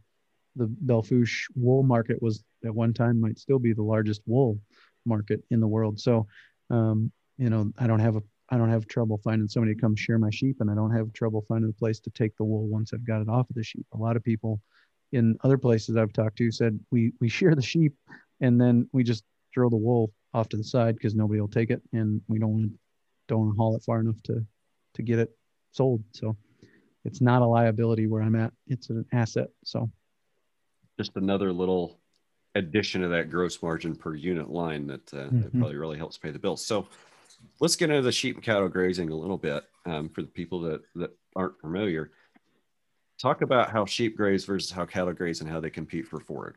[0.55, 4.59] the Belle Fourche wool market was at one time might still be the largest wool
[5.05, 5.99] market in the world.
[5.99, 6.27] So,
[6.69, 9.95] um, you know, I don't have a I don't have trouble finding somebody to come
[9.95, 12.67] shear my sheep, and I don't have trouble finding a place to take the wool
[12.67, 13.85] once I've got it off of the sheep.
[13.93, 14.59] A lot of people
[15.13, 17.93] in other places I've talked to said we we shear the sheep
[18.39, 19.23] and then we just
[19.53, 22.53] throw the wool off to the side because nobody will take it and we don't
[22.53, 22.71] want
[23.27, 24.45] don't want to haul it far enough to
[24.95, 25.35] to get it
[25.71, 26.03] sold.
[26.11, 26.35] So
[27.05, 28.53] it's not a liability where I'm at.
[28.67, 29.49] It's an asset.
[29.63, 29.89] So
[30.97, 31.99] just another little
[32.55, 35.41] addition to that gross margin per unit line that, uh, mm-hmm.
[35.41, 36.65] that probably really helps pay the bills.
[36.65, 36.87] So
[37.59, 40.59] let's get into the sheep and cattle grazing a little bit um, for the people
[40.61, 42.11] that, that aren't familiar.
[43.19, 46.55] Talk about how sheep graze versus how cattle graze and how they compete for forage.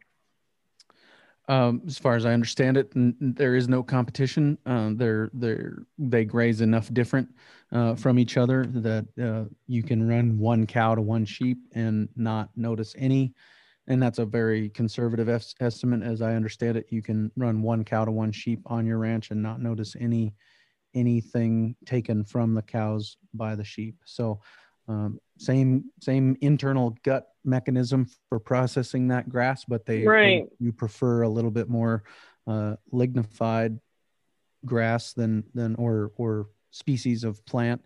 [1.46, 4.56] Um, as far as I understand it, n- there is no competition.
[4.64, 7.28] Uh, they're they're they graze enough different
[7.70, 12.08] uh, from each other that uh, you can run one cow to one sheep and
[12.16, 13.34] not notice any.
[13.86, 16.86] And that's a very conservative es- estimate, as I understand it.
[16.88, 20.34] You can run one cow to one sheep on your ranch and not notice any
[20.94, 23.96] anything taken from the cows by the sheep.
[24.06, 24.40] So
[24.88, 30.48] um, same same internal gut mechanism for processing that grass, but they, right.
[30.48, 32.04] they you prefer a little bit more
[32.46, 33.78] uh, lignified
[34.64, 37.82] grass than than or or species of plant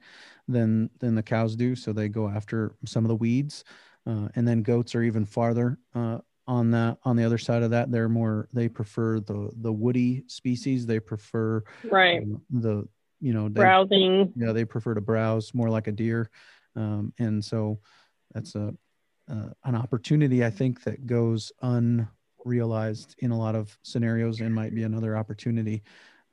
[0.47, 1.75] than than the cows do.
[1.75, 3.65] So they go after some of the weeds,
[4.07, 7.71] uh, and then goats are even farther uh, on that on the other side of
[7.71, 7.91] that.
[7.91, 10.87] They're more they prefer the the woody species.
[10.87, 12.89] They prefer right uh, the
[13.21, 14.33] you know they, browsing.
[14.37, 16.31] Yeah, they prefer to browse more like a deer,
[16.79, 17.81] um, and so
[18.33, 18.73] that's a
[19.31, 24.75] uh, an opportunity I think that goes unrealized in a lot of scenarios and might
[24.75, 25.83] be another opportunity.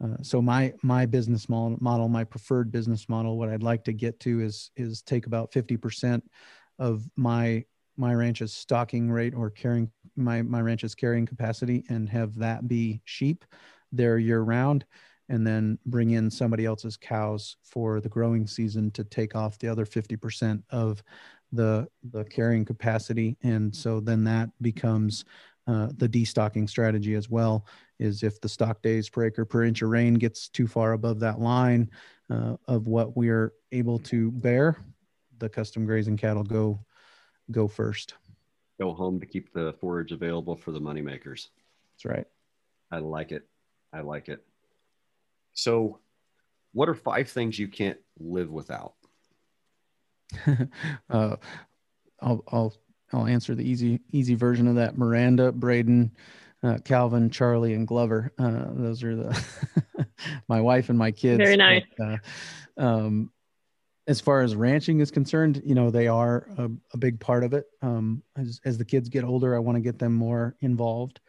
[0.04, 3.93] Uh, so my my business model, model, my preferred business model, what I'd like to
[3.93, 6.24] get to is is take about fifty percent
[6.80, 7.66] of my
[7.98, 13.02] my ranch's stocking rate or carrying my my ranch's carrying capacity and have that be
[13.06, 13.46] sheep
[13.91, 14.86] there year round
[15.30, 19.67] and then bring in somebody else's cows for the growing season to take off the
[19.67, 21.03] other 50% of
[21.51, 23.38] the the carrying capacity.
[23.43, 25.26] And so then that becomes
[25.67, 27.65] uh, the destocking strategy as well
[27.99, 31.19] is if the stock days per acre per inch of rain gets too far above
[31.21, 31.89] that line
[32.30, 34.78] uh, of what we are able to bear
[35.39, 36.80] the custom grazing cattle go
[37.51, 38.15] go first.
[38.80, 41.49] Go home to keep the forage available for the money makers
[41.95, 42.28] that's right.
[42.91, 43.47] I like it.
[43.93, 44.43] I like it
[45.56, 45.99] so,
[46.74, 48.93] what are five things you can't live without?
[51.10, 51.38] uh,
[52.22, 52.74] I'll I'll
[53.14, 54.97] I'll answer the easy easy version of that.
[54.97, 56.12] Miranda, Braden,
[56.62, 58.34] uh, Calvin, Charlie, and Glover.
[58.38, 59.45] Uh, those are the
[60.47, 61.38] my wife and my kids.
[61.38, 61.84] Very nice.
[61.97, 62.18] But, uh,
[62.78, 63.32] um,
[64.08, 67.53] as far as ranching is concerned, you know they are a, a big part of
[67.53, 67.66] it.
[67.82, 71.22] Um, as as the kids get older, I want to get them more involved,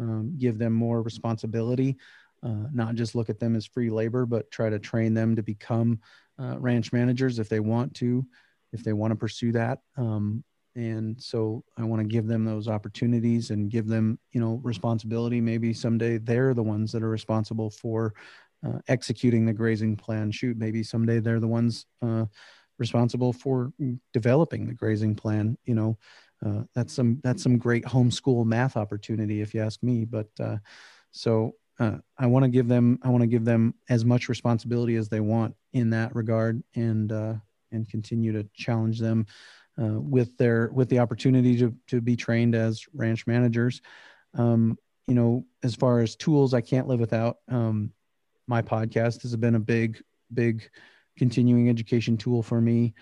[0.00, 1.96] um, give them more responsibility
[2.42, 5.42] uh, not just look at them as free labor, but try to train them to
[5.42, 6.00] become
[6.40, 8.24] uh, ranch managers if they want to,
[8.72, 9.80] if they want to pursue that.
[9.96, 10.44] Um,
[10.76, 15.40] and so I want to give them those opportunities and give them, you know, responsibility.
[15.40, 18.14] Maybe someday they're the ones that are responsible for
[18.64, 20.30] uh, executing the grazing plan.
[20.30, 22.26] Shoot, maybe someday they're the ones uh,
[22.78, 23.72] responsible for
[24.12, 25.58] developing the grazing plan.
[25.64, 25.98] You know,
[26.44, 30.04] uh, that's some that's some great homeschool math opportunity, if you ask me.
[30.04, 30.58] But uh,
[31.10, 34.96] so uh, I want to give them I want to give them as much responsibility
[34.96, 37.34] as they want in that regard, and uh,
[37.70, 39.26] and continue to challenge them
[39.80, 43.80] uh, with their with the opportunity to to be trained as ranch managers.
[44.34, 44.76] Um,
[45.06, 47.38] you know, as far as tools, I can't live without.
[47.48, 47.92] Um,
[48.46, 50.02] my podcast has been a big
[50.32, 50.68] big
[51.16, 52.94] continuing education tool for me.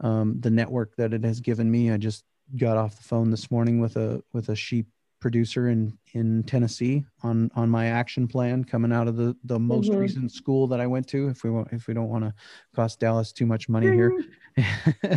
[0.00, 2.24] Um, the network that it has given me, I just
[2.56, 4.86] got off the phone this morning with a with a sheep
[5.24, 9.88] producer in in Tennessee on on my action plan coming out of the the most
[9.88, 10.00] mm-hmm.
[10.00, 11.28] recent school that I went to.
[11.28, 12.34] If we want, if we don't want to
[12.76, 14.62] cost Dallas too much money mm-hmm.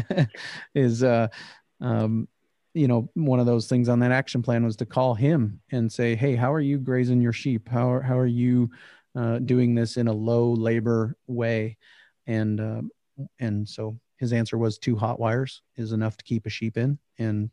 [0.07, 0.29] here,
[0.75, 1.27] is uh,
[1.81, 2.29] um,
[2.73, 5.91] you know, one of those things on that action plan was to call him and
[5.91, 7.67] say, "Hey, how are you grazing your sheep?
[7.67, 8.71] How are, how are you
[9.13, 11.75] uh, doing this in a low labor way?"
[12.27, 12.81] And uh,
[13.39, 16.97] and so his answer was two hot wires is enough to keep a sheep in,
[17.19, 17.49] and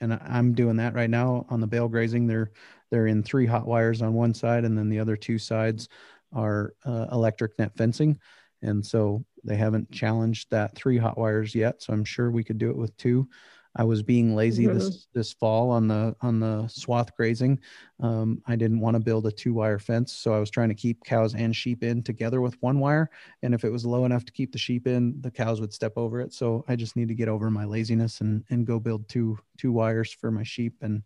[0.00, 2.26] and I'm doing that right now on the bale grazing.
[2.26, 2.52] They're
[2.90, 5.88] they're in three hot wires on one side, and then the other two sides
[6.32, 8.18] are uh, electric net fencing.
[8.62, 11.82] And so they haven't challenged that three hot wires yet.
[11.82, 13.28] So I'm sure we could do it with two.
[13.76, 14.78] I was being lazy mm-hmm.
[14.78, 17.60] this this fall on the on the swath grazing.
[18.00, 20.74] Um, I didn't want to build a two wire fence, so I was trying to
[20.74, 23.10] keep cows and sheep in together with one wire.
[23.42, 25.92] And if it was low enough to keep the sheep in, the cows would step
[25.96, 26.32] over it.
[26.32, 29.72] So I just need to get over my laziness and and go build two two
[29.72, 31.02] wires for my sheep and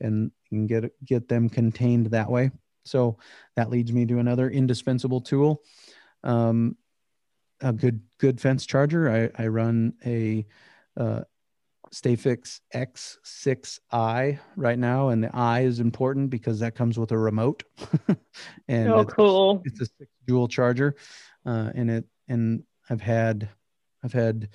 [0.00, 2.50] and, and get get them contained that way.
[2.84, 3.18] So
[3.56, 5.62] that leads me to another indispensable tool.
[6.24, 6.76] Um,
[7.60, 9.10] a good good fence charger.
[9.10, 10.46] I, I run a
[10.96, 11.22] uh,
[11.92, 17.62] Stafix X6i right now, and the i is important because that comes with a remote.
[18.68, 19.62] and oh, it's, cool!
[19.64, 20.96] It's a six joule charger,
[21.44, 23.48] uh, and it and I've had
[24.02, 24.48] I've had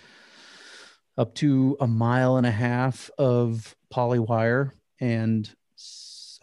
[1.18, 5.54] up to a mile and a half of poly wire and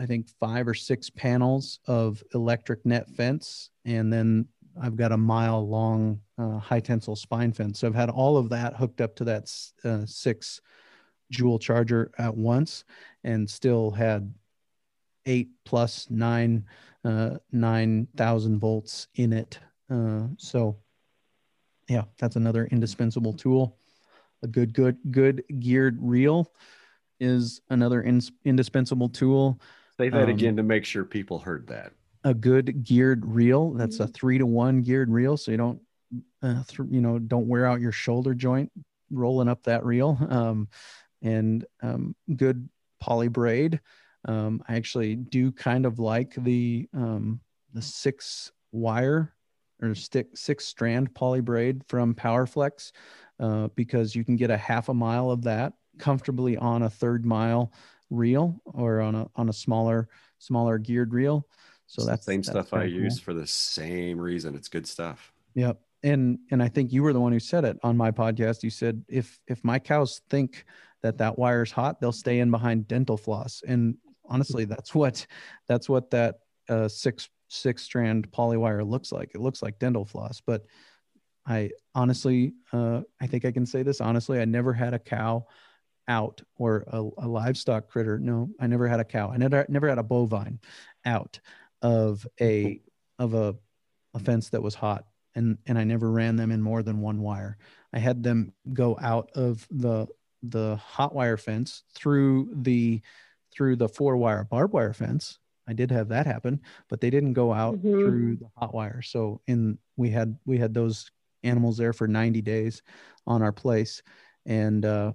[0.01, 4.47] I think five or six panels of electric net fence, and then
[4.81, 7.81] I've got a mile long uh, high tensile spine fence.
[7.81, 9.53] So I've had all of that hooked up to that
[9.85, 10.61] uh, six
[11.31, 12.85] Joule charger at once,
[13.23, 14.33] and still had
[15.27, 16.65] eight plus nine
[17.05, 19.59] uh, nine thousand volts in it.
[19.91, 20.79] Uh, so
[21.89, 23.77] yeah, that's another indispensable tool.
[24.43, 26.53] A good good good geared reel
[27.21, 29.61] is another in, indispensable tool.
[29.99, 31.93] Say that um, again to make sure people heard that.
[32.25, 33.73] A good geared reel.
[33.73, 34.13] That's a mm-hmm.
[34.13, 35.81] three to one geared reel, so you don't,
[36.43, 38.71] uh, th- you know, don't wear out your shoulder joint
[39.11, 40.19] rolling up that reel.
[40.31, 40.69] Um,
[41.21, 42.69] and um, good
[43.01, 43.81] poly braid.
[44.25, 47.41] Um, I actually do kind of like the um,
[47.73, 49.35] the six wire
[49.83, 52.93] or stick six strand poly braid from Powerflex
[53.41, 57.25] uh, because you can get a half a mile of that comfortably on a third
[57.25, 57.73] mile
[58.11, 60.09] reel or on a on a smaller
[60.39, 61.47] smaller geared reel.
[61.89, 62.91] So that's the same that's stuff I cool.
[62.91, 64.55] use for the same reason.
[64.55, 65.33] It's good stuff.
[65.55, 65.81] Yep.
[66.03, 68.63] And and I think you were the one who said it on my podcast.
[68.63, 70.65] You said if if my cows think
[71.03, 73.63] that that wire's hot, they'll stay in behind dental floss.
[73.67, 75.27] And honestly, that's what
[75.67, 79.33] that's what that uh, six six strand poly wire looks like.
[79.35, 80.67] It looks like dental floss, but
[81.47, 84.41] I honestly, uh, I think I can say this honestly.
[84.41, 85.47] I never had a cow
[86.07, 88.19] out or a, a, livestock critter.
[88.19, 89.31] No, I never had a cow.
[89.31, 90.61] I never never had a bovine
[91.05, 91.41] out
[91.83, 92.81] of a
[93.19, 93.57] of a,
[94.15, 97.21] a fence that was hot, and and I never ran them in more than one
[97.21, 97.59] wire.
[97.93, 100.07] I had them go out of the
[100.43, 103.01] the hot wire fence through the
[103.53, 105.39] through the four wire barbed wire fence.
[105.67, 107.93] I did have that happen, but they didn't go out mm-hmm.
[107.93, 109.03] through the hot wire.
[109.03, 111.11] So in we had we had those
[111.45, 112.83] animals there for 90 days
[113.27, 114.03] on our place
[114.47, 115.13] and uh,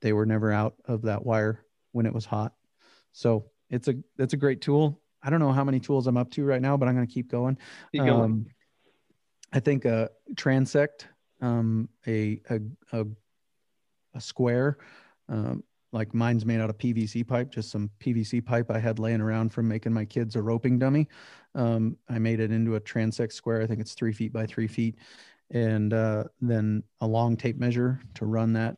[0.00, 2.54] they were never out of that wire when it was hot.
[3.12, 5.00] So it's a it's a great tool.
[5.24, 7.12] I don't know how many tools I'm up to right now, but I'm going to
[7.12, 7.56] keep going.
[7.92, 8.24] Keep going.
[8.24, 8.46] Um,
[9.52, 11.04] I think a transect,
[11.40, 12.60] um, a, a,
[12.92, 13.06] a
[14.14, 14.78] a square,
[15.28, 15.62] um,
[15.92, 19.52] like mine's made out of PVC pipe, just some PVC pipe I had laying around
[19.52, 21.08] from making my kids a roping dummy.
[21.54, 23.62] Um, I made it into a transect square.
[23.62, 24.96] I think it's three feet by three feet,
[25.50, 28.76] and uh, then a long tape measure to run that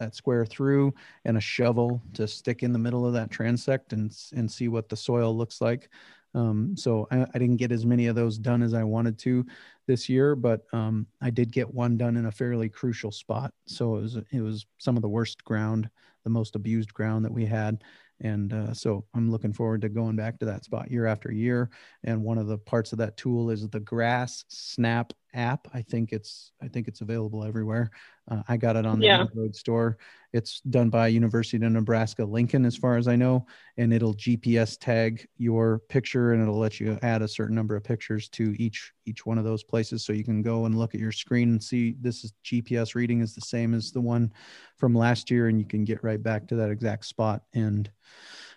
[0.00, 0.92] that square through
[1.24, 4.88] and a shovel to stick in the middle of that transect and, and see what
[4.88, 5.88] the soil looks like.
[6.34, 9.44] Um, so I, I, didn't get as many of those done as I wanted to
[9.88, 13.52] this year, but um, I did get one done in a fairly crucial spot.
[13.66, 15.90] So it was it was some of the worst ground,
[16.22, 17.82] the most abused ground that we had,
[18.20, 21.70] and uh, so I'm looking forward to going back to that spot year after year.
[22.04, 25.68] And one of the parts of that tool is the Grass Snap app.
[25.72, 27.90] I think it's I think it's available everywhere.
[28.30, 29.26] Uh, I got it on the yeah.
[29.34, 29.98] road store.
[30.32, 34.78] It's done by University of Nebraska Lincoln, as far as I know, and it'll GPS
[34.78, 38.92] tag your picture and it'll let you add a certain number of pictures to each
[39.06, 41.62] each one of those places, so you can go and look at your screen and
[41.62, 44.32] see this is GPS reading is the same as the one
[44.76, 47.90] from last year, and you can get right back to that exact spot and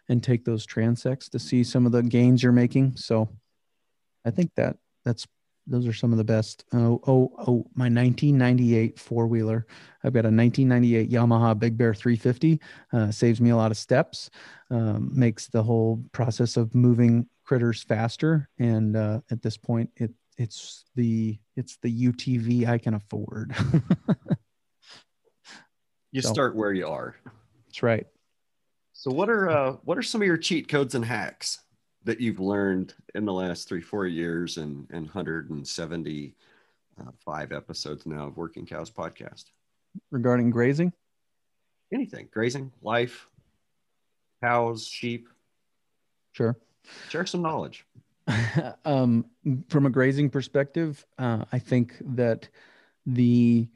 [0.10, 2.96] and take those transects to see some of the gains you're making.
[2.98, 3.30] So
[4.26, 5.26] I think that that's
[5.66, 6.66] those are some of the best.
[6.74, 9.66] Oh, oh, oh, my 1998 four wheeler.
[10.04, 12.60] I've got a 1998 Yamaha Big Bear 350.
[12.92, 14.30] Uh, saves me a lot of steps,
[14.70, 18.50] um, makes the whole process of moving critters faster.
[18.60, 23.56] And uh, at this point, it it's the it's the UTV I can afford.
[26.12, 27.16] you so, start where you are.
[27.68, 28.08] That's right.
[28.94, 31.60] So what are uh, what are some of your cheat codes and hacks?
[32.06, 38.38] That you've learned in the last three, four years and, and 175 episodes now of
[38.38, 39.46] Working Cows podcast?
[40.12, 40.94] Regarding grazing?
[41.94, 43.28] Anything, grazing, life,
[44.42, 45.28] cows, sheep.
[46.32, 46.58] Sure.
[47.10, 47.86] Share some knowledge.
[48.86, 49.26] um,
[49.70, 52.48] from a grazing perspective, uh, I think that
[53.06, 53.68] the,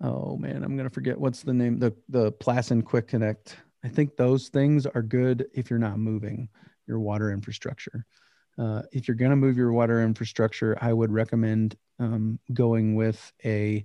[0.00, 3.56] oh man, I'm going to forget what's the name, the, the Plasson Quick Connect.
[3.84, 6.48] I think those things are good if you're not moving
[6.86, 8.04] your water infrastructure.
[8.58, 13.32] Uh, if you're going to move your water infrastructure, I would recommend um, going with
[13.44, 13.84] a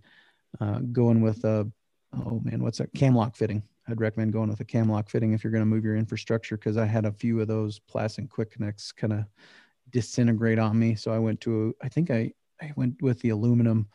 [0.59, 1.69] uh, going with a
[2.13, 3.63] oh man, what's that cam lock fitting?
[3.87, 6.57] I'd recommend going with a cam lock fitting if you're going to move your infrastructure
[6.57, 9.25] because I had a few of those Plasson quick connects kind of
[9.89, 10.95] disintegrate on me.
[10.95, 12.31] So I went to I think I
[12.61, 13.87] I went with the aluminum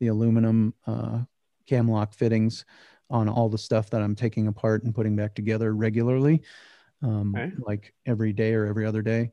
[0.00, 1.20] the aluminum uh,
[1.66, 2.64] cam lock fittings
[3.10, 6.42] on all the stuff that I'm taking apart and putting back together regularly,
[7.02, 7.52] um, Okay.
[7.58, 9.32] like every day or every other day.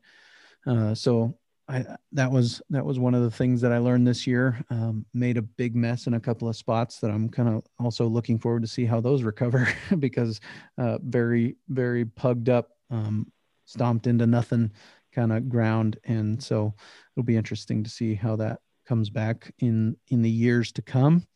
[0.65, 4.25] Uh, so I, that was that was one of the things that I learned this
[4.25, 4.63] year.
[4.71, 8.07] Um, made a big mess in a couple of spots that I'm kind of also
[8.07, 9.67] looking forward to see how those recover
[9.99, 10.41] because
[10.77, 13.31] uh, very very pugged up, um,
[13.65, 14.71] stomped into nothing
[15.13, 16.73] kind of ground, and so
[17.15, 21.27] it'll be interesting to see how that comes back in in the years to come.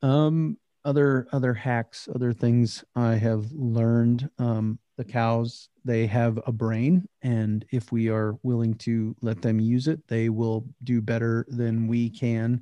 [0.00, 4.30] Um, other other hacks, other things I have learned.
[4.38, 9.58] Um, the cows they have a brain, and if we are willing to let them
[9.58, 12.60] use it, they will do better than we can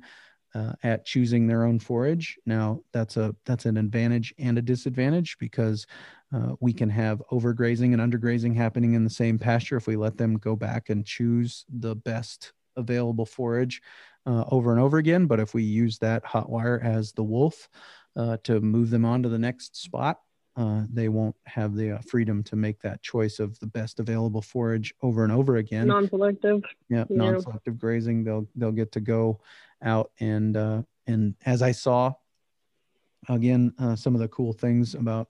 [0.55, 2.37] uh, at choosing their own forage.
[2.45, 5.85] Now that's a that's an advantage and a disadvantage because
[6.33, 10.17] uh, we can have overgrazing and undergrazing happening in the same pasture if we let
[10.17, 13.81] them go back and choose the best available forage
[14.27, 15.25] uh, over and over again.
[15.25, 17.67] But if we use that hot wire as the wolf
[18.15, 20.19] uh, to move them on to the next spot,
[20.57, 24.41] uh, they won't have the uh, freedom to make that choice of the best available
[24.41, 25.87] forage over and over again.
[25.87, 26.63] Non-selective.
[26.89, 27.17] yeah, yeah.
[27.17, 28.23] non-selective grazing.
[28.23, 29.39] They'll they'll get to go
[29.83, 32.13] out and uh, and as I saw
[33.29, 35.29] again, uh, some of the cool things about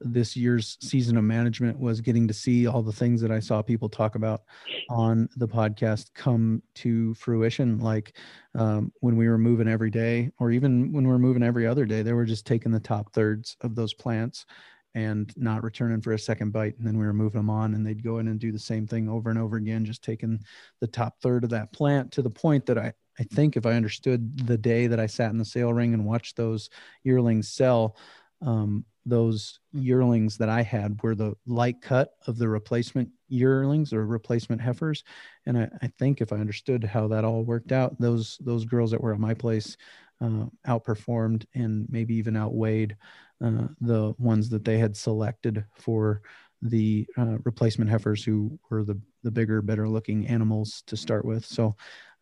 [0.00, 3.62] this year's season of management was getting to see all the things that I saw
[3.62, 4.42] people talk about
[4.90, 7.78] on the podcast come to fruition.
[7.78, 8.16] Like
[8.54, 11.84] um, when we were moving every day, or even when we were moving every other
[11.84, 14.46] day, they were just taking the top thirds of those plants
[14.94, 16.76] and not returning for a second bite.
[16.78, 18.86] And then we were moving them on, and they'd go in and do the same
[18.86, 20.40] thing over and over again, just taking
[20.80, 23.72] the top third of that plant to the point that I, I think if I
[23.72, 26.70] understood the day that I sat in the sale ring and watched those
[27.04, 27.96] yearlings sell,
[28.42, 34.06] um, those yearlings that I had were the light cut of the replacement yearlings or
[34.06, 35.04] replacement heifers.
[35.46, 38.90] And I, I think if I understood how that all worked out, those those girls
[38.90, 39.76] that were at my place
[40.20, 42.96] uh, outperformed and maybe even outweighed
[43.44, 46.22] uh, the ones that they had selected for
[46.62, 51.44] the uh, replacement heifers who were the the bigger, better looking animals to start with.
[51.44, 51.76] So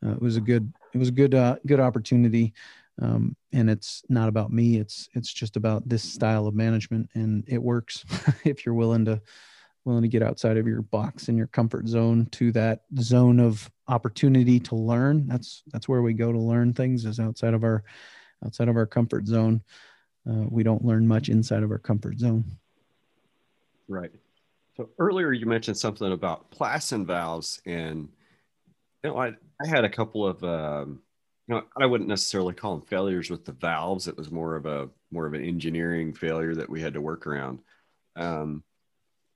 [0.04, 2.54] uh, it was a good it was a good uh, good opportunity
[3.00, 7.44] um, and it's not about me it's it's just about this style of management and
[7.46, 8.04] it works
[8.44, 9.20] if you're willing to
[9.86, 13.70] willing to get outside of your box and your comfort zone to that zone of
[13.88, 15.26] opportunity to learn.
[15.26, 17.84] That's that's where we go to learn things is outside of our
[18.44, 19.62] outside of our comfort zone.
[20.28, 22.44] Uh, we don't learn much inside of our comfort zone.
[23.88, 24.10] Right.
[24.76, 28.08] So earlier you mentioned something about Plasson valves, and
[29.04, 29.28] you know I
[29.62, 31.00] I had a couple of um,
[31.48, 34.08] you know I wouldn't necessarily call them failures with the valves.
[34.08, 37.26] It was more of a more of an engineering failure that we had to work
[37.26, 37.60] around.
[38.16, 38.64] Um,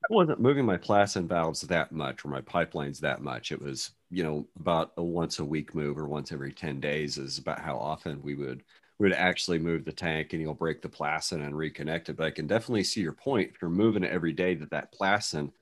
[0.05, 3.53] I wasn't moving my Plasson valves that much or my pipelines that much.
[3.53, 7.19] It was you know about a once a week move or once every ten days
[7.19, 8.65] is about how often we would
[8.99, 12.17] we would actually move the tank and you'll break the Plasson and reconnect it.
[12.17, 13.51] But I can definitely see your point.
[13.55, 15.53] If you're moving it every day, that that Plasson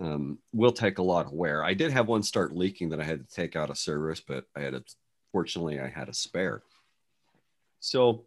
[0.00, 1.64] um, will take a lot of wear.
[1.64, 4.44] I did have one start leaking that I had to take out of service, but
[4.56, 4.84] I had a,
[5.32, 6.62] fortunately I had a spare.
[7.80, 8.24] So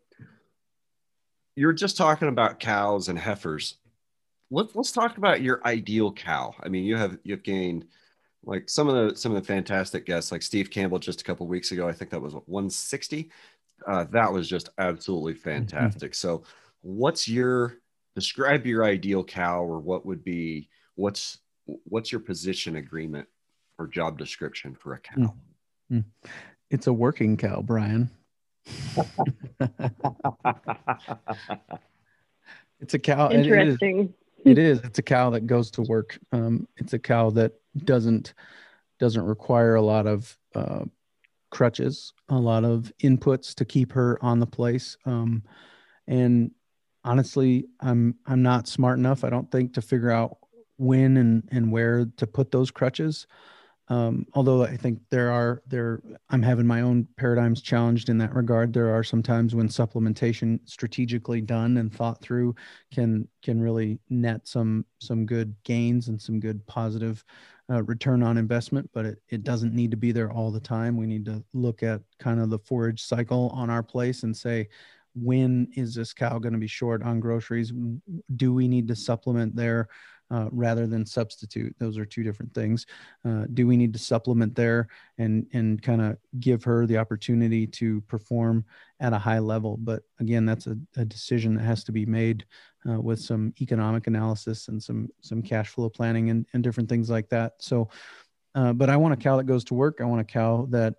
[1.55, 3.75] you're just talking about cows and heifers.
[4.51, 6.53] Let's let's talk about your ideal cow.
[6.61, 7.85] I mean, you have you've gained
[8.43, 11.47] like some of the some of the fantastic guests, like Steve Campbell just a couple
[11.47, 11.87] weeks ago.
[11.87, 13.31] I think that was what, 160
[13.85, 16.15] uh, that was just absolutely fantastic.
[16.15, 16.43] So,
[16.81, 17.77] what's your
[18.15, 23.27] describe your ideal cow, or what would be what's what's your position agreement
[23.77, 25.33] or job description for a cow?
[25.91, 26.05] Mm.
[26.69, 28.09] It's a working cow brian.
[32.81, 34.13] It's a cow it is- Interesting.
[34.43, 34.79] it is.
[34.83, 36.19] It's a cow that goes to work.
[36.33, 37.53] Um, it's a cow that
[37.83, 38.33] doesn't
[38.99, 40.83] doesn't require a lot of uh,
[41.51, 44.97] crutches a lot of inputs to keep her on the place.
[45.05, 45.43] Um,
[46.07, 46.51] and
[47.03, 50.37] honestly i'm i'm not smart enough i don't think to figure out
[50.77, 53.27] when and and where to put those crutches
[53.87, 58.33] um, although i think there are there i'm having my own paradigms challenged in that
[58.35, 58.73] regard.
[58.73, 62.55] There are some times when supplementation strategically done and thought through
[62.93, 67.23] can can really net some some good gains and some good positive
[67.69, 70.97] uh, return on investment but it, it doesn't need to be there all the time.
[70.97, 74.69] We need to look at kind of the forage cycle on our place and say
[75.15, 77.71] when is this cow going to be short on groceries?
[78.35, 79.87] Do we need to supplement there
[80.31, 81.75] uh, rather than substitute.
[81.79, 82.85] Those are two different things.
[83.23, 87.67] Uh, do we need to supplement there and and kind of give her the opportunity
[87.67, 88.65] to perform
[88.99, 89.77] at a high level?
[89.77, 92.45] But again that's a, a decision that has to be made
[92.89, 97.09] uh, with some economic analysis and some some cash flow planning and, and different things
[97.09, 97.53] like that.
[97.59, 97.89] So
[98.55, 99.99] uh, but i want a cow that goes to work.
[99.99, 100.95] I want a cow that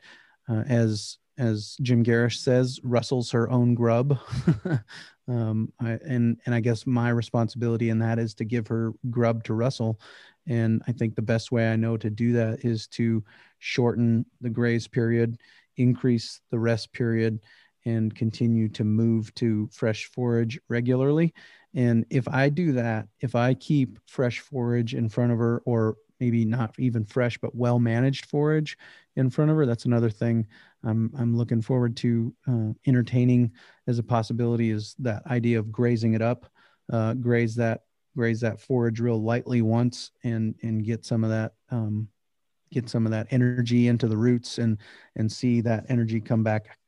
[0.49, 4.19] uh, as as Jim Gerrish says, rustles her own grub.
[5.29, 9.45] um, I, and and I guess my responsibility in that is to give her grub
[9.45, 10.01] to rustle.
[10.47, 13.25] And I think the best way I know to do that is to
[13.59, 15.39] shorten the graze period,
[15.77, 17.41] increase the rest period,
[17.85, 21.35] and continue to move to fresh forage regularly.
[21.75, 25.97] And if I do that, if I keep fresh forage in front of her, or
[26.19, 28.79] maybe not even fresh, but well managed forage
[29.15, 30.47] in front of her, that's another thing
[30.87, 33.53] I'm, I'm looking forward to uh, entertaining
[33.87, 36.47] as a possibility is that idea of grazing it up,
[36.93, 37.81] uh, graze that
[38.17, 42.09] graze that forage real lightly once and and get some of that um,
[42.73, 44.79] get some of that energy into the roots and
[45.17, 46.79] and see that energy come back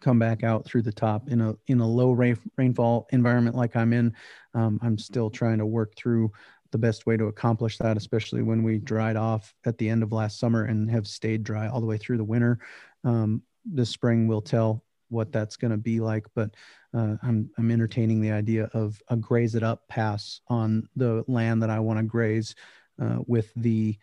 [0.00, 3.74] come back out through the top in a in a low rain, rainfall environment like
[3.76, 4.14] I'm in.
[4.52, 6.30] Um, I'm still trying to work through
[6.74, 10.10] the best way to accomplish that, especially when we dried off at the end of
[10.10, 12.58] last summer and have stayed dry all the way through the winter.
[13.04, 16.50] Um, this spring will tell what that's going to be like, but
[16.92, 21.62] uh, I'm I'm entertaining the idea of a graze it up pass on the land
[21.62, 22.56] that I want to graze
[23.00, 23.96] uh, with the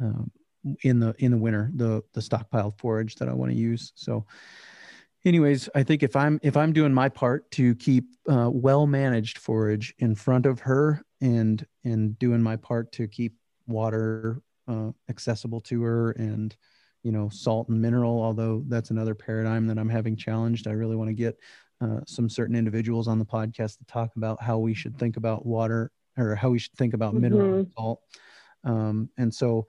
[0.00, 0.22] uh,
[0.84, 3.92] in the in the winter the the stockpiled forage that I want to use.
[3.96, 4.26] So,
[5.24, 9.38] anyways, I think if I'm if I'm doing my part to keep uh, well managed
[9.38, 13.34] forage in front of her and and doing my part to keep
[13.66, 16.56] water uh, accessible to her and
[17.02, 20.66] you know salt and mineral although that's another paradigm that i'm having challenged.
[20.66, 21.38] I really want to get
[21.80, 25.46] uh, some certain individuals on the podcast to talk about how we should think about
[25.46, 27.22] water or how we should think about mm-hmm.
[27.22, 28.00] mineral and salt.
[28.64, 29.66] Um, and so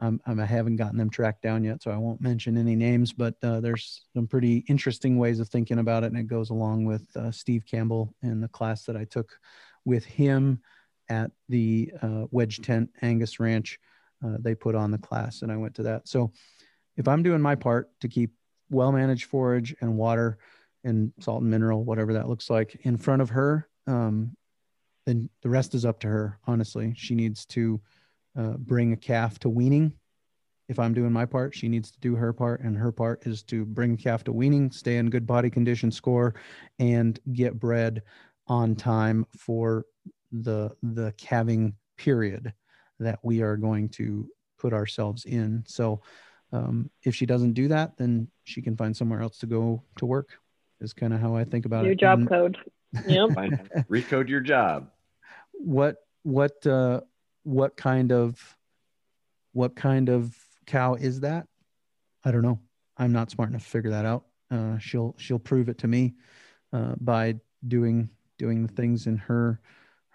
[0.00, 3.34] um, i haven't gotten them tracked down yet so i won't mention any names but
[3.42, 7.04] uh, there's some pretty interesting ways of thinking about it and it goes along with
[7.16, 9.32] uh, steve campbell in the class that i took
[9.84, 10.60] with him
[11.08, 13.78] at the uh, wedge tent angus ranch
[14.24, 16.32] uh, they put on the class and i went to that so
[16.98, 18.32] if I'm doing my part to keep
[18.68, 20.36] well managed forage and water
[20.84, 24.36] and salt and mineral, whatever that looks like, in front of her, um,
[25.06, 26.38] then the rest is up to her.
[26.46, 27.80] Honestly, she needs to
[28.36, 29.92] uh, bring a calf to weaning.
[30.68, 33.42] If I'm doing my part, she needs to do her part, and her part is
[33.44, 36.34] to bring calf to weaning, stay in good body condition score,
[36.78, 38.02] and get bred
[38.48, 39.86] on time for
[40.32, 42.52] the the calving period
[43.00, 45.64] that we are going to put ourselves in.
[45.66, 46.02] So
[46.52, 50.06] um, if she doesn't do that, then she can find somewhere else to go to
[50.06, 50.30] work.
[50.80, 51.94] Is kind of how I think about New it.
[51.94, 52.58] New job and, code.
[53.06, 53.30] Yep.
[53.90, 54.90] Recode your job.
[55.52, 57.00] What what uh,
[57.42, 58.56] what kind of
[59.52, 61.46] what kind of cow is that?
[62.24, 62.60] I don't know.
[62.96, 64.26] I'm not smart enough to figure that out.
[64.50, 66.14] Uh, she'll she'll prove it to me
[66.72, 68.08] uh, by doing
[68.38, 69.60] doing the things in her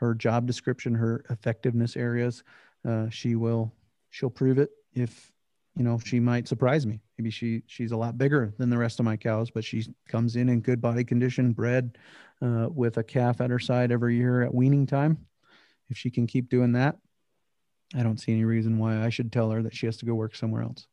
[0.03, 2.43] her job description, her effectiveness areas.
[2.85, 3.73] Uh, she will
[4.09, 5.31] she'll prove it if
[5.75, 8.99] you know she might surprise me maybe she she's a lot bigger than the rest
[8.99, 11.97] of my cows but she comes in in good body condition bred
[12.41, 15.17] uh, with a calf at her side every year at weaning time
[15.89, 16.97] if she can keep doing that
[17.95, 20.13] i don't see any reason why i should tell her that she has to go
[20.13, 20.85] work somewhere else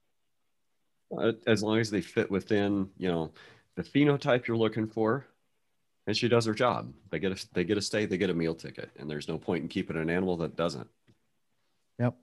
[1.18, 3.30] uh, as long as they fit within you know
[3.74, 5.26] the phenotype you're looking for
[6.06, 6.92] and she does her job.
[7.10, 9.38] They get a they get a stay they get a meal ticket and there's no
[9.38, 10.88] point in keeping an animal that doesn't.
[11.98, 12.16] Yep.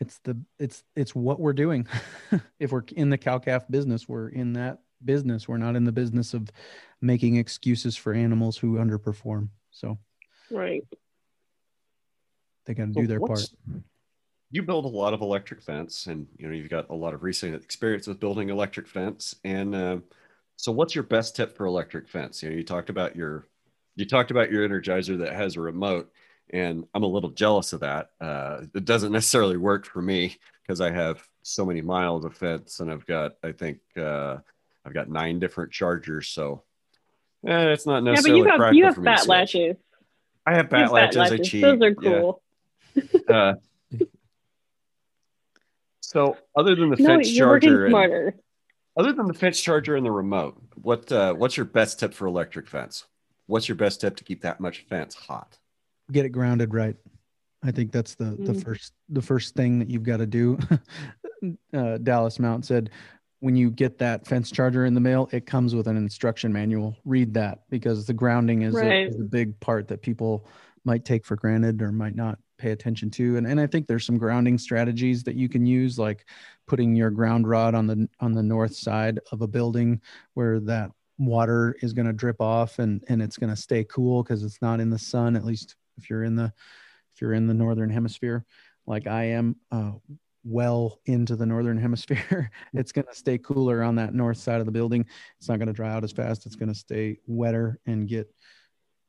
[0.00, 1.86] It's the it's it's what we're doing.
[2.58, 5.48] If we're in the cow calf business we're in that business.
[5.48, 6.50] We're not in the business of
[7.00, 9.48] making excuses for animals who underperform.
[9.70, 9.98] So
[10.50, 10.82] right.
[12.66, 13.48] they got to do their part.
[14.50, 17.22] You build a lot of electric fence and you know you've got a lot of
[17.22, 19.34] recent experience with building electric fence.
[19.44, 19.98] And uh,
[20.62, 23.48] so what's your best tip for electric fence you know you talked about your
[23.96, 26.10] you talked about your energizer that has a remote
[26.52, 28.10] and I'm a little jealous of that.
[28.20, 32.80] Uh, it doesn't necessarily work for me because I have so many miles of fence,
[32.80, 34.38] and I've got I think uh,
[34.84, 36.62] I've got nine different chargers, so
[37.46, 38.40] eh, it's not necessarily.
[38.40, 39.76] Yeah, but you have you have bat latches.
[40.44, 41.40] I have bat, latches, latches.
[41.40, 41.62] I cheat.
[41.62, 42.42] Those are cool.
[42.94, 43.34] Yeah.
[43.34, 43.54] uh,
[46.00, 48.34] so other than the no, fence charger, and,
[48.96, 52.26] other than the fence charger and the remote, what uh, what's your best tip for
[52.26, 53.06] electric fence?
[53.46, 55.58] What's your best tip to keep that much fence hot?
[56.12, 56.96] get it grounded right.
[57.64, 58.46] I think that's the mm.
[58.46, 60.58] the first the first thing that you've got to do.
[61.74, 62.90] uh, Dallas Mount said,
[63.40, 66.96] when you get that fence charger in the mail, it comes with an instruction manual.
[67.04, 69.06] Read that because the grounding is, right.
[69.06, 70.46] a, is a big part that people
[70.84, 73.36] might take for granted or might not pay attention to.
[73.36, 76.26] And and I think there's some grounding strategies that you can use, like
[76.66, 80.00] putting your ground rod on the on the north side of a building
[80.34, 84.22] where that water is going to drip off and and it's going to stay cool
[84.22, 86.52] because it's not in the sun at least if you're in the
[87.14, 88.44] if you're in the northern hemisphere
[88.86, 89.92] like i am uh,
[90.44, 92.50] well into the northern hemisphere.
[92.72, 95.06] it's going to stay cooler on that north side of the building.
[95.38, 96.46] It's not going to dry out as fast.
[96.46, 98.32] It's going to stay wetter and get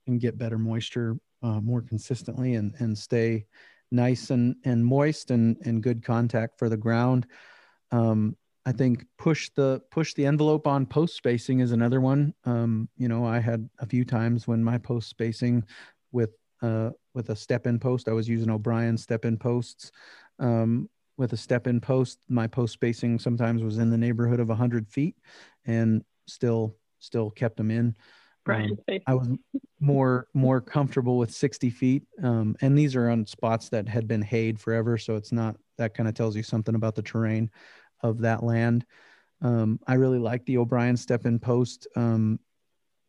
[0.08, 3.46] and get better moisture uh, more consistently and and stay
[3.92, 7.28] nice and and moist and and good contact for the ground.
[7.92, 8.36] Um,
[8.66, 12.34] I think push the push the envelope on post spacing is another one.
[12.46, 15.64] Um, you know, I had a few times when my post spacing
[16.12, 16.32] with
[16.62, 19.92] uh, with a step in post, I was using O'Brien step in posts.
[20.40, 24.48] Um, with a step in post, my post spacing sometimes was in the neighborhood of
[24.48, 25.16] 100 feet,
[25.66, 27.96] and still still kept them in.
[28.90, 29.30] Um, I was
[29.80, 34.22] more more comfortable with 60 feet, um, and these are on spots that had been
[34.22, 37.50] hayed forever, so it's not that kind of tells you something about the terrain
[38.02, 38.86] of that land.
[39.42, 42.40] Um, I really like the O'Brien step in post, um,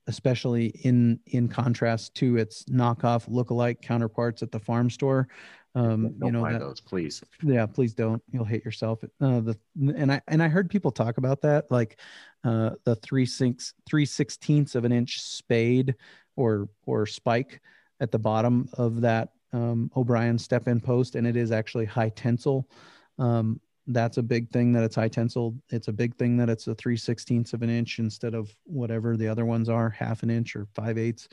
[0.06, 5.28] especially in in contrast to its knockoff look-alike counterparts at the farm store.
[5.76, 7.22] Um, don't you know buy that, those, please.
[7.42, 8.22] Yeah, please don't.
[8.30, 9.02] You'll hate yourself.
[9.20, 11.98] Uh, the and I and I heard people talk about that, like
[12.44, 15.96] uh, the three six three sixteenths of an inch spade
[16.36, 17.60] or or spike
[18.00, 22.10] at the bottom of that um, O'Brien step in post, and it is actually high
[22.10, 22.68] tensile.
[23.18, 25.54] Um, that's a big thing that it's high tensile.
[25.70, 29.16] It's a big thing that it's a three sixteenths of an inch instead of whatever
[29.16, 31.28] the other ones are, half an inch or five eighths.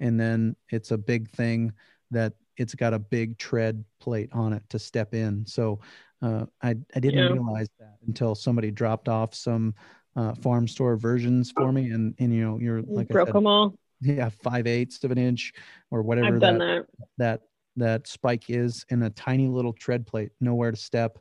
[0.00, 1.72] And then it's a big thing
[2.10, 5.46] that it's got a big tread plate on it to step in.
[5.46, 5.80] So
[6.22, 7.32] uh, I, I didn't yeah.
[7.32, 9.74] realize that until somebody dropped off some
[10.16, 11.90] uh, farm store versions for me.
[11.90, 13.74] And, and you know, you're like, broke said, them all.
[14.00, 14.28] Yeah.
[14.28, 15.52] Five eighths of an inch
[15.90, 16.86] or whatever that, that,
[17.18, 17.40] that,
[17.76, 21.18] that spike is in a tiny little tread plate, nowhere to step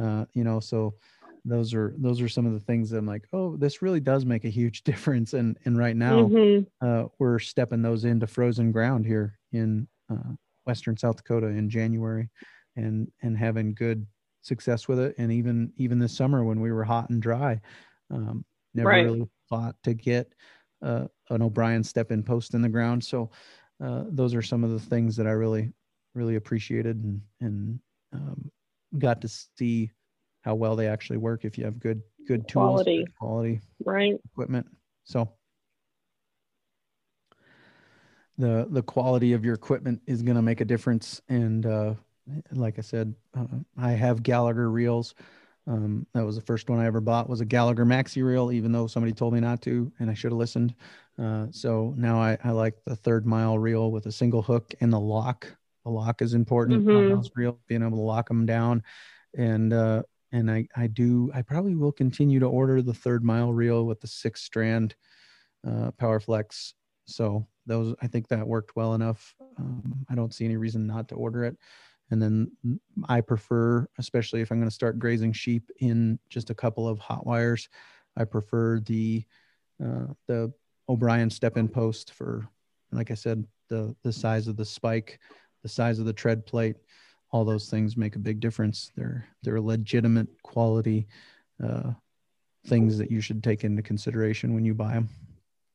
[0.00, 0.94] uh, you know so
[1.44, 4.24] those are those are some of the things that i'm like oh this really does
[4.24, 6.86] make a huge difference and and right now mm-hmm.
[6.86, 10.32] uh, we're stepping those into frozen ground here in uh,
[10.66, 12.28] western south dakota in january
[12.76, 14.06] and and having good
[14.44, 15.14] success with it.
[15.18, 17.60] And even even this summer when we were hot and dry
[18.10, 18.44] um,
[18.74, 19.04] never right.
[19.04, 20.32] really thought to get
[20.82, 23.02] uh, an o'brien step in post in the ground.
[23.02, 23.30] So
[23.82, 25.72] uh, those are some of the things that i really
[26.14, 27.80] really appreciated and and
[28.12, 28.50] um,
[28.98, 29.90] got to see
[30.42, 34.14] how well they actually work if you have good good tools quality, quality right.
[34.32, 34.66] equipment.
[35.04, 35.32] So
[38.38, 41.94] the the quality of your equipment is going to make a difference and uh,
[42.52, 43.46] like i said uh,
[43.78, 45.14] i have gallagher reels
[45.66, 48.72] um, that was the first one i ever bought was a gallagher maxi reel even
[48.72, 50.74] though somebody told me not to and i should have listened
[51.22, 54.92] uh, so now I, I like the third mile reel with a single hook and
[54.92, 55.46] the lock
[55.84, 57.18] the lock is important mm-hmm.
[57.18, 58.82] on reel, being able to lock them down.
[59.36, 63.52] And uh, and I I do I probably will continue to order the third mile
[63.52, 64.94] reel with the six strand
[65.66, 66.74] uh, Power Flex.
[67.06, 69.34] So those I think that worked well enough.
[69.58, 71.56] Um, I don't see any reason not to order it.
[72.10, 72.50] And then
[73.08, 76.98] I prefer, especially if I'm going to start grazing sheep in just a couple of
[76.98, 77.68] hot wires,
[78.16, 79.24] I prefer the
[79.82, 80.52] uh, the
[80.88, 82.46] O'Brien step in post for,
[82.92, 85.18] like I said, the the size of the spike
[85.64, 86.76] the size of the tread plate,
[87.30, 88.92] all those things make a big difference.
[88.96, 91.08] They're they're legitimate quality
[91.62, 91.92] uh,
[92.66, 95.08] things that you should take into consideration when you buy them.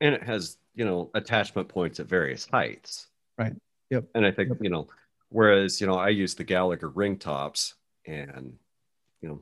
[0.00, 3.08] And it has you know attachment points at various heights.
[3.38, 3.54] Right.
[3.90, 4.04] Yep.
[4.14, 4.58] And I think yep.
[4.60, 4.88] you know,
[5.28, 7.74] whereas you know I use the Gallagher ring tops,
[8.06, 8.54] and
[9.20, 9.40] you know,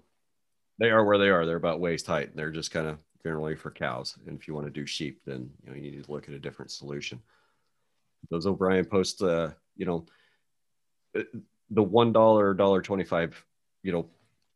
[0.79, 1.47] they are where they are.
[1.47, 2.35] They're about waist height.
[2.35, 4.17] They're just kind of generally for cows.
[4.27, 6.35] And if you want to do sheep, then you know you need to look at
[6.35, 7.21] a different solution.
[8.31, 10.07] Those O'Brien posts, uh, you know,
[11.71, 13.45] the one dollar dollar twenty five
[13.83, 14.09] you know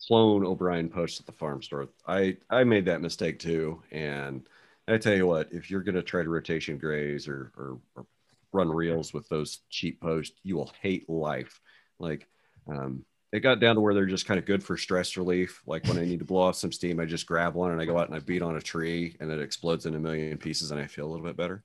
[0.07, 1.89] clone O'Brien post at the farm store.
[2.07, 4.49] I I made that mistake too, and
[4.89, 8.07] I tell you what, if you're going to try to rotation graze or, or, or
[8.53, 11.61] run reels with those cheap posts, you will hate life.
[11.99, 12.27] Like
[12.69, 15.63] um, it got down to where they're just kind of good for stress relief.
[15.67, 17.85] Like when I need to blow off some steam, I just grab one and I
[17.85, 20.71] go out and I beat on a tree and it explodes in a million pieces
[20.71, 21.63] and I feel a little bit better.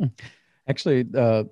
[0.68, 1.44] Actually, uh,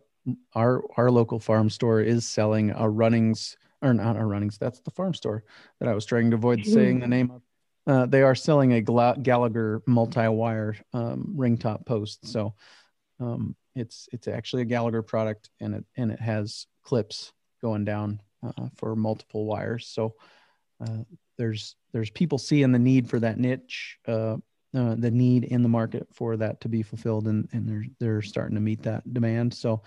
[0.54, 4.90] our our local farm store is selling a runnings or not a runnings that's the
[4.90, 5.44] farm store
[5.78, 7.42] that i was trying to avoid saying the name of
[7.86, 12.54] uh, they are selling a gallagher multi-wire um, ring top post so
[13.20, 17.32] um, it's it's actually a gallagher product and it and it has clips
[17.62, 20.14] going down uh, for multiple wires so
[20.86, 20.98] uh,
[21.38, 24.36] there's there's people seeing the need for that niche uh,
[24.76, 28.22] uh, the need in the market for that to be fulfilled, and and they're they're
[28.22, 29.54] starting to meet that demand.
[29.54, 29.82] So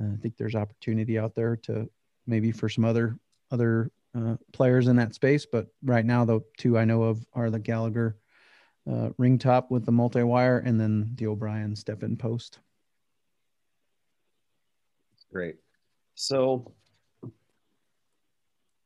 [0.00, 1.90] I think there's opportunity out there to
[2.26, 3.18] maybe for some other
[3.50, 5.46] other uh, players in that space.
[5.46, 8.16] But right now, the two I know of are the Gallagher
[8.90, 12.58] uh, ring top with the multi wire, and then the O'Brien step in post.
[15.32, 15.56] Great.
[16.14, 16.72] So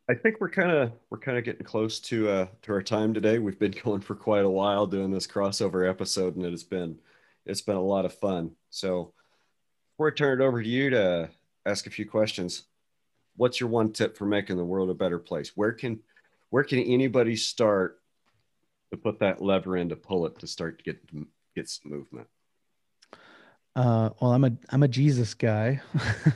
[0.09, 3.12] I think we're kind of we're kind of getting close to uh to our time
[3.12, 3.39] today.
[3.39, 6.99] We've been going for quite a while doing this crossover episode, and it has been
[7.45, 8.53] it's been a lot of fun.
[8.70, 9.12] So
[9.93, 11.29] before I turn it over to you to
[11.66, 12.64] ask a few questions,
[13.39, 15.53] what's your one tip for making the world a better place?
[15.55, 16.01] Where can
[16.51, 18.01] where can anybody start
[18.91, 20.99] to put that lever in to pull it to start to get
[21.55, 22.26] get some movement?
[23.76, 25.80] Uh, well, I'm a I'm a Jesus guy,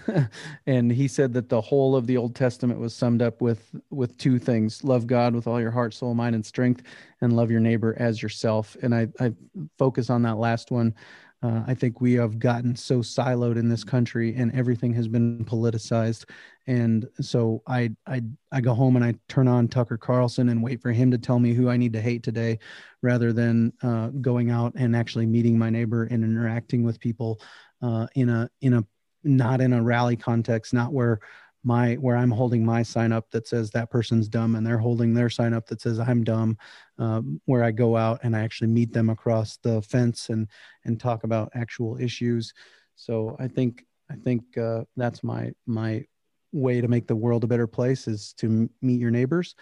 [0.66, 4.16] and he said that the whole of the Old Testament was summed up with with
[4.16, 6.84] two things: love God with all your heart, soul, mind, and strength,
[7.20, 8.76] and love your neighbor as yourself.
[8.80, 9.32] And I I
[9.76, 10.94] focus on that last one
[11.42, 15.44] uh, I think we have gotten so siloed in this country, and everything has been
[15.44, 16.26] politicized.
[16.66, 20.80] And so I I I go home and I turn on Tucker Carlson and wait
[20.80, 22.58] for him to tell me who I need to hate today,
[23.02, 27.40] rather than uh, going out and actually meeting my neighbor and interacting with people
[27.82, 28.84] uh, in a in a
[29.24, 31.20] not in a rally context, not where
[31.64, 35.14] my where I'm holding my sign up that says that person's dumb and they're holding
[35.14, 36.58] their sign up that says I'm dumb,
[36.98, 40.48] um, where I go out and I actually meet them across the fence and
[40.84, 42.52] and talk about actual issues.
[42.96, 46.04] So I think I think uh, that's my my
[46.53, 49.55] way to make the world a better place is to meet your neighbors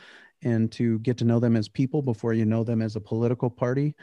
[0.42, 3.50] and to get to know them as people before you know them as a political
[3.50, 3.94] party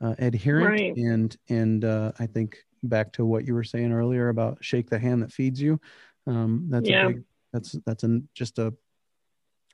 [0.00, 0.96] uh, adherent right.
[0.96, 4.98] and and uh, I think back to what you were saying earlier about shake the
[4.98, 5.80] hand that feeds you
[6.26, 7.06] um, that's yeah.
[7.06, 8.74] a big that's that's an, just a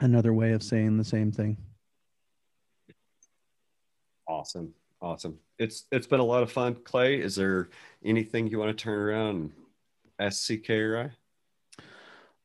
[0.00, 1.56] another way of saying the same thing.
[4.26, 5.38] Awesome, awesome.
[5.58, 6.76] It's it's been a lot of fun.
[6.84, 7.68] Clay, is there
[8.04, 9.52] anything you want to turn around and
[10.18, 11.10] ask CK or I?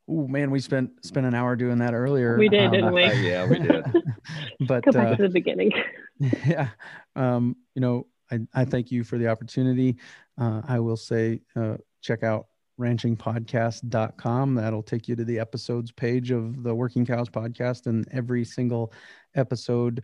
[0.09, 2.37] Oh man, we spent spent an hour doing that earlier.
[2.37, 3.03] We did, um, didn't we?
[3.03, 3.85] Uh, yeah, we did.
[4.67, 5.71] but go back uh, to the beginning.
[6.19, 6.69] yeah,
[7.15, 9.97] um, you know, I, I thank you for the opportunity.
[10.39, 12.47] Uh, I will say, uh, check out
[12.79, 14.55] ranchingpodcast.com.
[14.55, 18.93] That'll take you to the episodes page of the Working Cows podcast, and every single
[19.35, 20.03] episode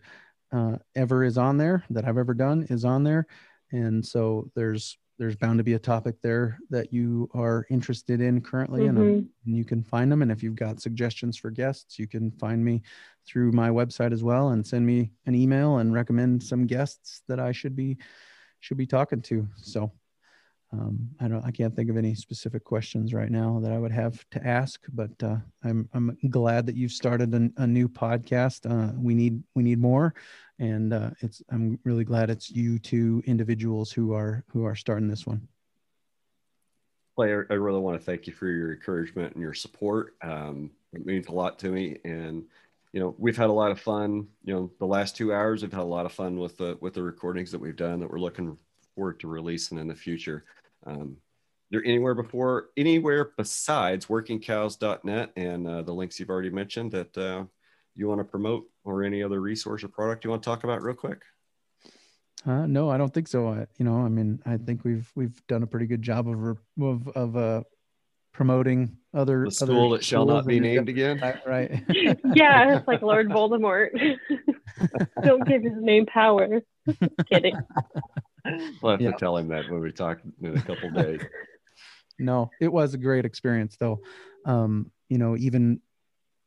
[0.52, 3.26] uh, ever is on there that I've ever done is on there.
[3.72, 8.40] And so there's there's bound to be a topic there that you are interested in
[8.40, 8.96] currently, mm-hmm.
[8.96, 10.22] and, and you can find them.
[10.22, 12.82] And if you've got suggestions for guests, you can find me
[13.26, 17.38] through my website as well, and send me an email and recommend some guests that
[17.38, 17.98] I should be
[18.60, 19.46] should be talking to.
[19.56, 19.92] So
[20.74, 23.92] um, I don't, I can't think of any specific questions right now that I would
[23.92, 28.68] have to ask, but uh, I'm, I'm glad that you've started a, new podcast.
[28.68, 30.14] Uh, we need, we need more,
[30.58, 35.06] and uh, it's, I'm really glad it's you two individuals who are, who are starting
[35.06, 35.46] this one.
[37.14, 40.16] Clay, I really want to thank you for your encouragement and your support.
[40.22, 42.42] Um, it means a lot to me, and
[42.92, 44.26] you know we've had a lot of fun.
[44.44, 46.94] You know, the last two hours, we've had a lot of fun with the with
[46.94, 48.58] the recordings that we've done that we're looking
[48.96, 50.44] forward to releasing in the future.
[50.86, 51.18] Um,
[51.70, 57.44] they're anywhere before anywhere besides workingcows.net and uh, the links you've already mentioned that uh,
[57.94, 60.82] you want to promote or any other resource or product you want to talk about
[60.82, 61.22] real quick?
[62.46, 63.48] Uh, no i don't think so.
[63.48, 66.58] I, you know i mean i think we've we've done a pretty good job of
[66.80, 67.62] of, of uh,
[68.32, 71.20] promoting other the school other that shall not be named again?
[71.46, 71.82] Right.
[72.34, 73.88] Yeah it's like lord voldemort.
[75.24, 76.62] Don't give his name power.
[77.28, 77.56] Kidding
[78.82, 79.10] we'll have yeah.
[79.10, 81.20] to tell him that when we talk in a couple days.
[82.18, 84.00] no, it was a great experience though.
[84.44, 85.80] Um, you know, even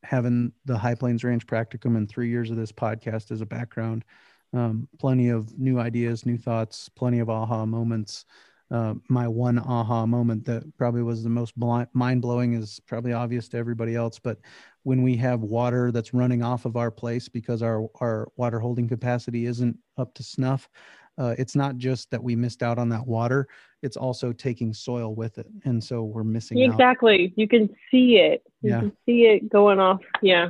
[0.04, 4.06] having the High Plains Ranch practicum and three years of this podcast as a background,
[4.54, 8.26] um, plenty of new ideas, new thoughts, plenty of aha moments.
[8.70, 13.48] Uh, my one aha moment that probably was the most mind blowing is probably obvious
[13.48, 14.20] to everybody else.
[14.20, 14.40] But
[14.84, 18.88] when we have water that's running off of our place because our, our water holding
[18.88, 20.70] capacity isn't up to snuff,
[21.18, 23.48] uh, it's not just that we missed out on that water
[23.82, 27.38] it's also taking soil with it and so we're missing exactly out.
[27.38, 28.80] you can see it you yeah.
[28.80, 30.50] can see it going off yeah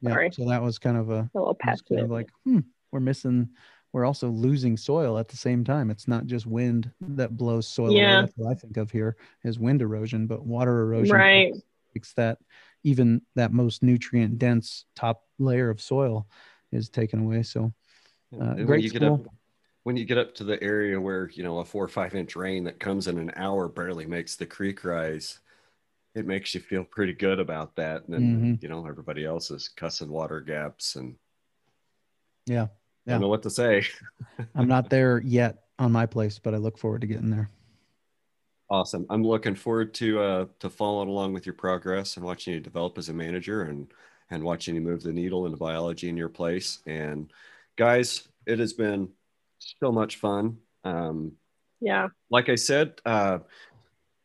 [0.00, 0.30] yeah Sorry.
[0.32, 2.60] so that was kind of a, a little kind of like hmm
[2.90, 3.48] we're missing
[3.92, 7.92] we're also losing soil at the same time it's not just wind that blows soil
[7.92, 8.18] yeah.
[8.18, 11.52] away that's what i think of here is wind erosion but water erosion right
[11.94, 12.38] makes that
[12.84, 16.26] even that most nutrient dense top layer of soil
[16.70, 17.72] is taken away so
[18.40, 19.26] uh, great school
[19.84, 22.36] when you get up to the area where you know a four or five inch
[22.36, 25.40] rain that comes in an hour barely makes the creek rise
[26.14, 28.54] it makes you feel pretty good about that and then mm-hmm.
[28.60, 31.16] you know everybody else is cussing water gaps and
[32.46, 32.66] yeah
[33.06, 33.12] yeah.
[33.12, 33.84] I don't know what to say.
[34.54, 37.50] I'm not there yet on my place, but I look forward to getting there.
[38.70, 39.06] Awesome.
[39.10, 42.96] I'm looking forward to uh, to following along with your progress and watching you develop
[42.96, 43.92] as a manager and
[44.30, 46.78] and watching you move the needle into biology in your place.
[46.86, 47.30] And
[47.76, 49.10] guys, it has been
[49.80, 50.58] so much fun.
[50.84, 51.32] Um,
[51.80, 52.08] yeah.
[52.30, 53.38] Like I said, uh,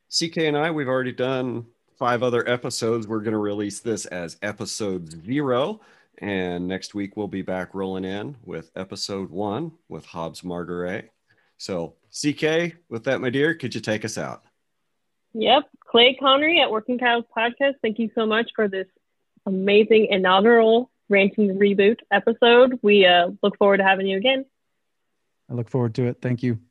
[0.10, 1.66] CK and I, we've already done
[1.98, 3.08] five other episodes.
[3.08, 5.82] We're going to release this as episode zero.
[6.20, 11.12] And next week, we'll be back rolling in with episode one with Hobbs Margaret.
[11.58, 14.44] So, CK, with that, my dear, could you take us out?
[15.34, 15.64] Yep.
[15.86, 17.76] Clay Conry at Working Cows Podcast.
[17.82, 18.88] Thank you so much for this
[19.46, 22.80] amazing inaugural Ranching Reboot episode.
[22.82, 24.46] We uh, look forward to having you again.
[25.50, 26.22] I look forward to it.
[26.22, 26.67] Thank you.